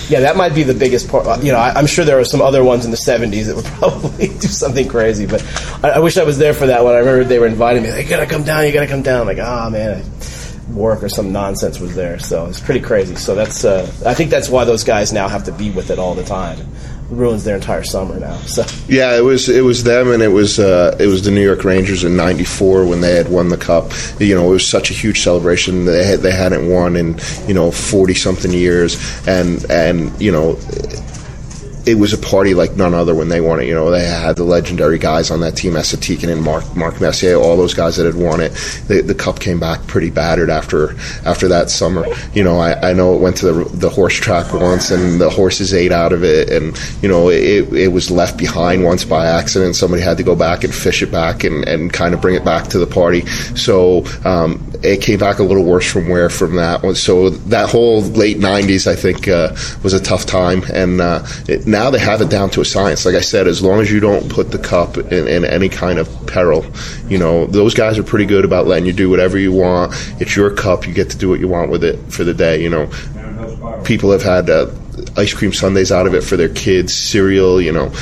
yeah, 0.09 0.21
that 0.21 0.37
might 0.37 0.55
be 0.55 0.63
the 0.63 0.75
biggest 0.75 1.09
part. 1.09 1.27
Uh, 1.27 1.39
you 1.43 1.53
know, 1.53 1.59
I, 1.59 1.79
am 1.79 1.87
sure 1.87 2.05
there 2.05 2.19
are 2.19 2.25
some 2.25 2.43
other 2.43 2.63
ones 2.63 2.85
in 2.85 2.91
the 2.91 2.97
'70s 2.97 3.47
that 3.47 3.57
would 3.57 3.65
probably 3.81 4.29
do 4.29 4.47
something 4.49 4.87
crazy, 4.87 5.27
but 5.27 5.43
I, 5.83 5.91
I, 5.91 5.99
wish 6.01 6.19
I 6.19 6.25
was 6.25 6.39
there 6.39 6.55
for 6.55 6.67
that 6.67 6.85
one. 6.85 6.95
I 6.95 6.99
remember 6.99 7.25
they 7.25 7.39
were 7.39 7.47
inviting 7.47 7.83
me. 7.83 7.91
Like, 7.91 8.05
you 8.05 8.11
gotta 8.11 8.27
come 8.27 8.45
down. 8.45 8.67
You 8.67 8.73
gotta 8.73 8.87
come 8.87 9.03
down. 9.03 9.23
I'm 9.23 9.27
like, 9.27 9.39
ah, 9.41 9.67
oh, 9.67 9.71
man. 9.71 10.03
I, 10.03 10.22
work 10.71 11.03
or 11.03 11.09
some 11.09 11.33
nonsense 11.33 11.81
was 11.81 11.95
there. 11.95 12.19
So 12.19 12.47
it's 12.47 12.61
pretty 12.61 12.81
crazy. 12.81 13.15
So 13.17 13.35
that's 13.35 13.65
uh, 13.65 13.91
I 14.07 14.15
think 14.15 14.31
that's 14.31 14.49
why 14.49 14.65
those 14.65 14.85
guys 14.85 15.13
now 15.13 15.29
have 15.29 15.45
to 15.45 15.53
be 15.53 15.71
with 15.71 15.91
it 15.91 15.99
all 15.99 16.15
the 16.15 16.25
time. 16.25 16.59
It 16.59 16.67
ruins 17.11 17.45
their 17.45 17.57
entire 17.57 17.83
summer 17.83 18.19
now. 18.19 18.39
So 18.53 18.65
yeah, 18.87 19.17
it 19.17 19.23
was 19.23 19.49
it 19.49 19.65
was 19.65 19.85
them 19.85 20.11
and 20.11 20.23
it 20.23 20.29
was 20.29 20.59
uh, 20.59 20.97
it 21.01 21.07
was 21.07 21.25
the 21.25 21.31
New 21.31 21.43
York 21.43 21.65
Rangers 21.65 22.05
in 22.05 22.17
'94 22.17 22.85
when 22.85 23.01
they 23.01 23.15
had 23.15 23.29
won 23.29 23.49
the 23.49 23.57
cup. 23.57 23.93
You 24.19 24.35
know, 24.35 24.49
it 24.49 24.53
was 24.53 24.69
such 24.69 24.91
a 24.91 24.95
huge 24.95 25.21
celebration. 25.21 25.87
They 25.87 26.05
had, 26.05 26.21
they 26.21 26.33
hadn't 26.33 26.69
won 26.69 26.97
in 26.97 27.19
you 27.47 27.55
know 27.55 27.71
40 27.71 28.15
something 28.15 28.53
years, 28.53 28.99
and 29.27 29.65
and 29.71 30.21
you 30.21 30.31
know 30.31 30.59
it 31.87 31.99
was 31.99 32.13
a 32.13 32.19
party 32.19 32.55
like 32.55 32.77
none 32.77 32.95
other 32.95 33.15
when 33.15 33.29
they 33.29 33.41
won 33.41 33.61
it. 33.61 33.67
You 33.67 33.75
know, 33.75 33.91
they 33.91 34.05
had 34.05 34.37
the 34.37 34.45
legendary 34.45 34.99
guys 34.99 35.31
on 35.31 35.41
that 35.41 35.57
team, 35.57 35.77
Esa 35.77 35.97
and 36.31 36.43
Mark 36.43 36.77
Mark 36.77 37.01
Messier, 37.01 37.37
all 37.37 37.57
those 37.57 37.75
guys 37.75 37.97
that 37.97 38.07
had 38.07 38.15
won 38.15 38.41
it. 38.41 38.51
The, 38.89 39.03
the 39.03 39.15
cup 39.15 39.41
came 39.41 39.59
back 39.59 39.87
pretty 39.87 40.11
battered 40.11 40.51
after 40.51 40.97
after 41.25 41.49
that 41.49 41.71
summer. 41.71 42.07
You 42.35 42.45
know, 42.45 42.59
I, 42.59 42.91
I 42.91 42.93
know 42.93 43.15
it 43.15 43.21
went 43.21 43.37
to 43.39 43.53
the, 43.53 43.77
the 43.77 43.91
horse 43.91 44.15
track 44.15 44.53
once, 44.53 44.91
and 44.91 45.21
the 45.21 45.31
horses 45.31 45.75
ate 45.75 45.93
out 45.93 46.13
of 46.13 46.23
it, 46.25 46.51
and 46.51 46.79
you 47.03 47.09
know, 47.09 47.31
it, 47.31 47.73
it 47.73 47.89
was 47.89 48.11
left 48.11 48.39
behind 48.39 48.85
once 48.85 49.05
by 49.05 49.27
accident. 49.27 49.75
Somebody 49.75 50.03
had 50.03 50.17
to 50.19 50.23
go 50.23 50.37
back 50.37 50.65
and 50.65 50.75
fish 50.75 51.03
it 51.03 51.11
back 51.11 51.45
and, 51.45 51.67
and 51.67 51.93
kind 51.93 52.15
of 52.15 52.21
bring 52.21 52.35
it 52.35 52.45
back 52.45 52.69
to 52.69 52.79
the 52.79 52.87
party. 52.87 53.27
So 53.57 54.05
um, 54.25 54.73
it 54.83 55.01
came 55.03 55.19
back 55.19 55.39
a 55.39 55.43
little 55.43 55.65
worse 55.65 55.91
from 55.91 56.09
where 56.09 56.31
from 56.31 56.57
that 56.57 56.83
one. 56.83 56.95
So 56.95 57.31
that 57.31 57.69
whole 57.69 58.03
late 58.03 58.39
'90s, 58.39 58.87
I 58.87 58.95
think, 58.95 59.27
uh, 59.27 59.55
was 59.83 59.95
a 59.95 60.01
tough 60.01 60.27
time, 60.27 60.63
and 60.73 61.01
uh, 61.01 61.27
it, 61.49 61.67
now 61.73 61.91
they 61.91 61.99
have 61.99 62.21
it 62.21 62.31
down 62.31 62.51
to 62.51 62.61
a 62.61 62.65
science. 62.65 63.05
Like 63.05 63.15
I 63.15 63.21
said, 63.21 63.49
as 63.49 63.63
long 63.63 63.81
as 63.81 63.91
you 63.91 63.99
don't 63.99 64.31
put 64.31 64.51
the 64.51 64.59
cup 64.59 64.97
in, 64.97 65.27
in, 65.27 65.45
any 65.45 65.69
kind 65.69 65.99
of 65.99 66.09
peril, 66.27 66.65
you 67.09 67.19
know, 67.19 67.47
those 67.47 67.75
guys 67.75 67.99
are 67.99 68.03
pretty 68.05 68.27
good 68.27 68.45
about 68.45 68.67
letting 68.67 68.87
you 68.87 68.93
do 68.93 69.11
whatever 69.11 69.39
you 69.39 69.53
want. 69.53 69.93
It's 70.21 70.37
your 70.37 70.51
cup. 70.55 70.87
You 70.87 70.95
get 70.95 71.11
to 71.11 71.19
do 71.19 71.29
what 71.29 71.41
you 71.41 71.49
want 71.49 71.71
with 71.71 71.83
it 71.83 71.99
for 72.13 72.25
the 72.25 72.35
day. 72.35 72.63
You 72.63 72.71
know, 72.71 73.83
people 73.85 74.13
have 74.13 74.23
had 74.23 74.49
uh, 74.49 74.71
ice 75.17 75.35
cream 75.35 75.53
sundaes 75.53 75.91
out 75.91 76.07
of 76.07 76.15
it 76.15 76.23
for 76.23 76.37
their 76.37 76.49
kids, 76.49 76.95
cereal. 76.95 77.61
You 77.61 77.73
know, 77.73 77.93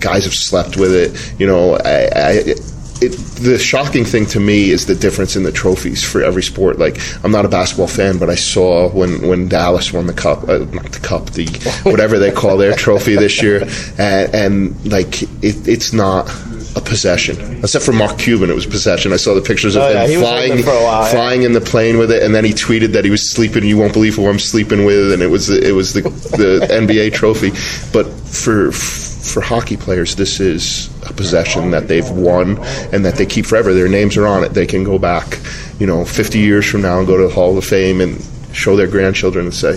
guys 0.00 0.24
have 0.24 0.34
slept 0.34 0.76
with 0.76 0.94
it. 0.94 1.40
You 1.40 1.46
know, 1.46 1.76
I, 1.76 2.10
I 2.14 2.54
it, 3.02 3.12
the 3.42 3.58
shocking 3.58 4.04
thing 4.04 4.26
to 4.26 4.40
me 4.40 4.70
is 4.70 4.86
the 4.86 4.94
difference 4.94 5.36
in 5.36 5.42
the 5.42 5.52
trophies 5.52 6.02
for 6.02 6.22
every 6.22 6.42
sport. 6.42 6.78
Like, 6.78 6.98
I'm 7.24 7.30
not 7.30 7.44
a 7.44 7.48
basketball 7.48 7.88
fan, 7.88 8.18
but 8.18 8.30
I 8.30 8.34
saw 8.34 8.88
when, 8.90 9.26
when 9.28 9.48
Dallas 9.48 9.92
won 9.92 10.06
the 10.06 10.12
cup, 10.12 10.48
uh, 10.48 10.58
not 10.58 10.92
the 10.92 11.00
cup, 11.02 11.30
the 11.30 11.46
whatever 11.84 12.18
they 12.18 12.30
call 12.30 12.56
their 12.56 12.74
trophy 12.74 13.16
this 13.16 13.42
year, 13.42 13.64
and, 13.98 14.34
and 14.34 14.92
like 14.92 15.22
it, 15.22 15.68
it's 15.68 15.92
not 15.92 16.28
a 16.76 16.80
possession. 16.80 17.58
Except 17.58 17.84
for 17.84 17.92
Mark 17.92 18.18
Cuban, 18.18 18.50
it 18.50 18.54
was 18.54 18.66
possession. 18.66 19.12
I 19.12 19.16
saw 19.16 19.34
the 19.34 19.40
pictures 19.40 19.76
of 19.76 19.82
oh, 19.82 19.88
him 19.88 20.10
yeah, 20.10 20.20
flying, 20.20 20.64
while, 20.64 21.04
flying 21.06 21.40
yeah. 21.40 21.48
in 21.48 21.52
the 21.52 21.60
plane 21.60 21.98
with 21.98 22.10
it, 22.10 22.22
and 22.22 22.34
then 22.34 22.44
he 22.44 22.52
tweeted 22.52 22.92
that 22.92 23.04
he 23.04 23.10
was 23.10 23.30
sleeping. 23.30 23.64
You 23.64 23.78
won't 23.78 23.92
believe 23.92 24.16
who 24.16 24.28
I'm 24.28 24.38
sleeping 24.38 24.84
with, 24.84 25.12
and 25.12 25.22
it 25.22 25.28
was 25.28 25.50
it 25.50 25.74
was 25.74 25.94
the 25.94 26.02
the 26.02 26.66
NBA 26.70 27.14
trophy. 27.14 27.50
But 27.92 28.06
for 28.06 28.72
for 28.72 29.40
hockey 29.40 29.76
players, 29.76 30.16
this 30.16 30.40
is 30.40 30.90
a 31.08 31.12
possession 31.12 31.70
that 31.70 31.88
they've 31.88 32.08
won 32.10 32.58
and 32.92 33.04
that 33.04 33.16
they 33.16 33.26
keep 33.26 33.46
forever. 33.46 33.72
Their 33.72 33.88
names 33.88 34.16
are 34.16 34.26
on 34.26 34.44
it. 34.44 34.50
They 34.50 34.66
can 34.66 34.84
go 34.84 34.98
back, 34.98 35.38
you 35.78 35.86
know, 35.86 36.04
50 36.04 36.38
years 36.38 36.66
from 36.66 36.82
now 36.82 36.98
and 36.98 37.06
go 37.06 37.16
to 37.16 37.28
the 37.28 37.34
Hall 37.34 37.56
of 37.56 37.64
Fame 37.64 38.00
and 38.00 38.22
show 38.52 38.76
their 38.76 38.86
grandchildren 38.86 39.46
and 39.46 39.54
say, 39.54 39.76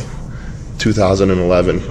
2011, 0.80 1.82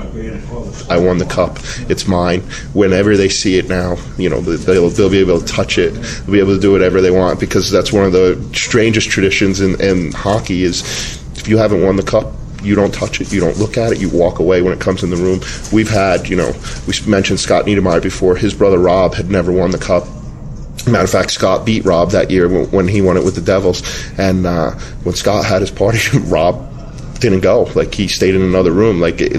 I 0.90 0.96
won 0.98 1.18
the 1.18 1.26
cup. 1.26 1.58
It's 1.90 2.08
mine. 2.08 2.40
Whenever 2.72 3.16
they 3.16 3.28
see 3.28 3.58
it 3.58 3.68
now, 3.68 3.96
you 4.16 4.30
know, 4.30 4.40
they'll, 4.40 4.88
they'll 4.88 5.10
be 5.10 5.20
able 5.20 5.40
to 5.40 5.46
touch 5.46 5.76
it. 5.78 5.90
They'll 5.90 6.32
be 6.32 6.40
able 6.40 6.54
to 6.54 6.60
do 6.60 6.72
whatever 6.72 7.00
they 7.00 7.10
want 7.10 7.38
because 7.38 7.70
that's 7.70 7.92
one 7.92 8.04
of 8.04 8.12
the 8.12 8.42
strangest 8.54 9.10
traditions 9.10 9.60
in, 9.60 9.80
in 9.80 10.12
hockey 10.12 10.62
is 10.62 10.82
if 11.36 11.46
you 11.48 11.58
haven't 11.58 11.84
won 11.84 11.96
the 11.96 12.02
cup, 12.02 12.32
you 12.62 12.74
don't 12.74 12.92
touch 12.92 13.20
it, 13.20 13.32
you 13.32 13.40
don't 13.40 13.58
look 13.58 13.76
at 13.76 13.92
it, 13.92 13.98
you 13.98 14.08
walk 14.08 14.38
away 14.38 14.62
when 14.62 14.72
it 14.72 14.80
comes 14.80 15.02
in 15.02 15.10
the 15.10 15.16
room. 15.16 15.40
We've 15.72 15.90
had, 15.90 16.28
you 16.28 16.36
know, 16.36 16.52
we 16.86 16.94
mentioned 17.06 17.40
Scott 17.40 17.66
Niedermayer 17.66 18.02
before. 18.02 18.36
His 18.36 18.54
brother 18.54 18.78
Rob 18.78 19.14
had 19.14 19.30
never 19.30 19.52
won 19.52 19.70
the 19.70 19.78
cup. 19.78 20.06
Matter 20.86 21.04
of 21.04 21.10
fact, 21.10 21.32
Scott 21.32 21.66
beat 21.66 21.84
Rob 21.84 22.12
that 22.12 22.30
year 22.30 22.48
when 22.48 22.88
he 22.88 23.02
won 23.02 23.16
it 23.16 23.24
with 23.24 23.34
the 23.34 23.40
Devils. 23.40 23.82
And 24.18 24.46
uh, 24.46 24.72
when 25.02 25.14
Scott 25.14 25.44
had 25.44 25.60
his 25.60 25.70
party, 25.70 25.98
Rob 26.18 26.68
didn't 27.20 27.40
go. 27.40 27.64
Like 27.74 27.94
he 27.94 28.08
stayed 28.08 28.34
in 28.34 28.42
another 28.42 28.72
room. 28.72 29.00
Like 29.00 29.20
it, 29.20 29.32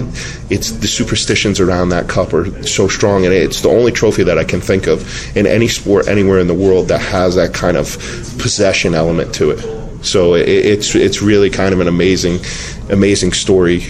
it's 0.50 0.70
the 0.70 0.86
superstitions 0.86 1.60
around 1.60 1.90
that 1.90 2.08
cup 2.08 2.32
are 2.32 2.62
so 2.62 2.88
strong, 2.88 3.24
and 3.24 3.34
it's 3.34 3.62
the 3.62 3.68
only 3.68 3.92
trophy 3.92 4.22
that 4.24 4.38
I 4.38 4.44
can 4.44 4.60
think 4.60 4.86
of 4.86 5.36
in 5.36 5.46
any 5.46 5.68
sport 5.68 6.08
anywhere 6.08 6.38
in 6.38 6.46
the 6.46 6.54
world 6.54 6.88
that 6.88 7.00
has 7.00 7.36
that 7.36 7.54
kind 7.54 7.76
of 7.76 7.96
possession 8.38 8.94
element 8.94 9.34
to 9.36 9.50
it. 9.50 9.79
So 10.02 10.34
it, 10.34 10.48
it's 10.48 10.94
it's 10.94 11.22
really 11.22 11.50
kind 11.50 11.72
of 11.74 11.80
an 11.80 11.88
amazing, 11.88 12.40
amazing 12.88 13.32
story 13.32 13.80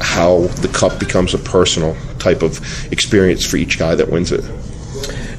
how 0.00 0.46
the 0.62 0.68
cup 0.72 0.98
becomes 0.98 1.34
a 1.34 1.38
personal 1.38 1.96
type 2.18 2.42
of 2.42 2.92
experience 2.92 3.44
for 3.44 3.56
each 3.56 3.78
guy 3.78 3.94
that 3.94 4.08
wins 4.10 4.32
it. 4.32 4.44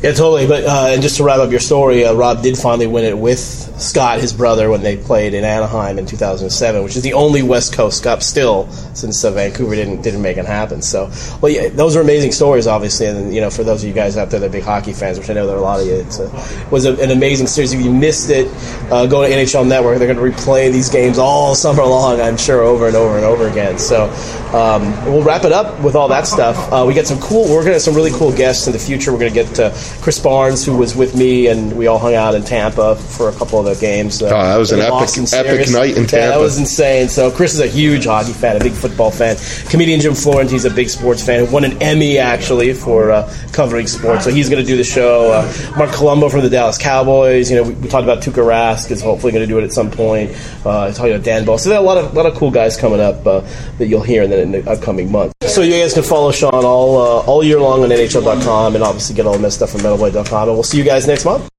Yeah, 0.05 0.11
totally. 0.11 0.45
But 0.45 0.65
uh, 0.65 0.89
and 0.89 1.01
just 1.01 1.17
to 1.17 1.23
wrap 1.23 1.39
up 1.39 1.49
your 1.49 1.59
story, 1.59 2.05
uh, 2.05 2.13
Rob 2.13 2.43
did 2.43 2.59
finally 2.59 2.85
win 2.85 3.05
it 3.05 3.17
with 3.17 3.39
Scott, 3.39 4.21
his 4.21 4.33
brother, 4.33 4.69
when 4.69 4.83
they 4.83 4.97
played 4.97 5.33
in 5.33 5.43
Anaheim 5.43 5.97
in 5.97 6.05
2007, 6.05 6.83
which 6.83 6.95
is 6.95 7.01
the 7.01 7.13
only 7.13 7.41
West 7.41 7.73
Coast 7.73 8.03
Cup 8.03 8.21
still 8.21 8.69
since 8.93 9.23
uh, 9.23 9.31
Vancouver 9.31 9.73
didn't 9.73 10.03
didn't 10.03 10.21
make 10.21 10.37
it 10.37 10.45
happen. 10.45 10.83
So, 10.83 11.09
well, 11.41 11.51
yeah, 11.51 11.69
those 11.69 11.95
are 11.95 12.01
amazing 12.01 12.33
stories, 12.33 12.67
obviously, 12.67 13.07
and 13.07 13.33
you 13.33 13.41
know, 13.41 13.49
for 13.49 13.63
those 13.63 13.81
of 13.81 13.87
you 13.87 13.95
guys 13.95 14.15
out 14.15 14.29
there 14.29 14.39
that 14.39 14.45
are 14.45 14.51
big 14.51 14.63
hockey 14.63 14.93
fans, 14.93 15.17
which 15.17 15.27
I 15.27 15.33
know 15.33 15.47
there 15.47 15.55
are 15.55 15.59
a 15.59 15.63
lot 15.63 15.79
of 15.79 15.87
you, 15.87 15.95
it 15.95 16.71
was 16.71 16.85
a, 16.85 16.93
an 17.01 17.09
amazing 17.09 17.47
series. 17.47 17.73
If 17.73 17.81
you 17.81 17.91
missed 17.91 18.29
it, 18.29 18.45
uh, 18.91 19.07
go 19.07 19.27
to 19.27 19.33
NHL 19.33 19.67
Network. 19.67 19.97
They're 19.97 20.13
going 20.13 20.31
to 20.31 20.37
replay 20.37 20.71
these 20.71 20.89
games 20.89 21.17
all 21.17 21.55
summer 21.55 21.83
long, 21.83 22.21
I'm 22.21 22.37
sure, 22.37 22.61
over 22.61 22.85
and 22.85 22.95
over 22.95 23.15
and 23.15 23.25
over 23.25 23.47
again. 23.47 23.79
So, 23.79 24.05
um, 24.53 24.83
we'll 25.05 25.23
wrap 25.23 25.45
it 25.45 25.51
up 25.51 25.81
with 25.81 25.95
all 25.95 26.07
that 26.09 26.27
stuff. 26.27 26.71
Uh, 26.71 26.85
we 26.87 26.93
got 26.93 27.07
some 27.07 27.19
cool. 27.19 27.45
We're 27.45 27.65
going 27.65 27.65
to 27.65 27.73
have 27.73 27.81
some 27.81 27.95
really 27.95 28.11
cool 28.11 28.31
guests 28.31 28.67
in 28.67 28.73
the 28.73 28.79
future. 28.79 29.11
We're 29.11 29.19
going 29.19 29.33
to 29.33 29.43
get 29.43 29.59
Chris 30.01 30.19
Barnes, 30.19 30.65
who 30.65 30.77
was 30.77 30.95
with 30.95 31.15
me, 31.15 31.47
and 31.47 31.75
we 31.75 31.87
all 31.87 31.99
hung 31.99 32.13
out 32.13 32.35
in 32.35 32.43
Tampa 32.43 32.95
for 32.95 33.29
a 33.29 33.33
couple 33.33 33.59
of 33.59 33.65
the 33.65 33.75
games. 33.79 34.21
Uh, 34.21 34.27
oh, 34.27 34.29
that 34.29 34.57
was 34.57 34.71
an 34.71 34.79
epic, 34.81 35.09
epic 35.33 35.71
night 35.71 35.97
in 35.97 36.05
Tampa. 36.05 36.15
Yeah, 36.17 36.27
that 36.29 36.39
was 36.39 36.57
insane. 36.57 37.09
So 37.09 37.31
Chris 37.31 37.53
is 37.53 37.59
a 37.59 37.67
huge 37.67 38.05
hockey 38.05 38.33
fan, 38.33 38.55
a 38.55 38.59
big 38.59 38.73
football 38.73 39.11
fan. 39.11 39.37
Comedian 39.69 39.99
Jim 39.99 40.13
Florentine, 40.13 40.65
a 40.65 40.69
big 40.69 40.89
sports 40.89 41.25
fan. 41.25 41.45
Who 41.45 41.51
Won 41.51 41.63
an 41.63 41.81
Emmy 41.81 42.17
actually 42.17 42.73
for 42.73 43.11
uh, 43.11 43.33
covering 43.53 43.87
sports. 43.87 44.25
So 44.25 44.31
he's 44.31 44.49
going 44.49 44.61
to 44.61 44.67
do 44.67 44.77
the 44.77 44.83
show. 44.83 45.31
Uh, 45.31 45.75
Marc 45.77 45.91
Colombo 45.91 46.29
from 46.29 46.41
the 46.41 46.49
Dallas 46.49 46.77
Cowboys. 46.77 47.49
You 47.49 47.57
know, 47.57 47.63
we, 47.63 47.73
we 47.75 47.87
talked 47.87 48.03
about 48.03 48.21
Tuukka 48.21 48.43
Rask 48.43 48.91
is 48.91 49.01
hopefully 49.01 49.31
going 49.31 49.47
to 49.47 49.47
do 49.47 49.57
it 49.59 49.63
at 49.63 49.71
some 49.71 49.91
point. 49.91 50.31
Uh, 50.65 50.91
talking 50.91 51.13
about 51.13 51.23
Dan 51.23 51.45
Ball. 51.45 51.57
So 51.57 51.69
there 51.69 51.77
are 51.77 51.81
a 51.81 51.85
lot 51.85 51.97
of 51.97 52.13
lot 52.13 52.25
of 52.25 52.35
cool 52.35 52.51
guys 52.51 52.77
coming 52.77 52.99
up 52.99 53.25
uh, 53.25 53.41
that 53.77 53.87
you'll 53.87 54.03
hear 54.03 54.23
in 54.23 54.29
the, 54.29 54.41
in 54.41 54.51
the, 54.51 54.69
upcoming 54.69 55.11
months. 55.11 55.33
So 55.47 55.61
you 55.61 55.73
guys 55.73 55.93
can 55.93 56.03
follow 56.03 56.31
Sean 56.31 56.65
all 56.65 56.97
uh, 56.97 57.25
all 57.25 57.43
year 57.43 57.59
long 57.59 57.83
on 57.83 57.89
NHL.com 57.89 58.75
and 58.75 58.83
obviously 58.83 59.15
get 59.15 59.25
all 59.25 59.37
the 59.37 59.51
stuff 59.51 59.74
from 59.77 59.97
MetalBlade.com. 59.97 60.49
And 60.49 60.55
we'll 60.55 60.63
see 60.63 60.77
you 60.77 60.83
guys 60.83 61.07
next 61.07 61.25
month. 61.25 61.49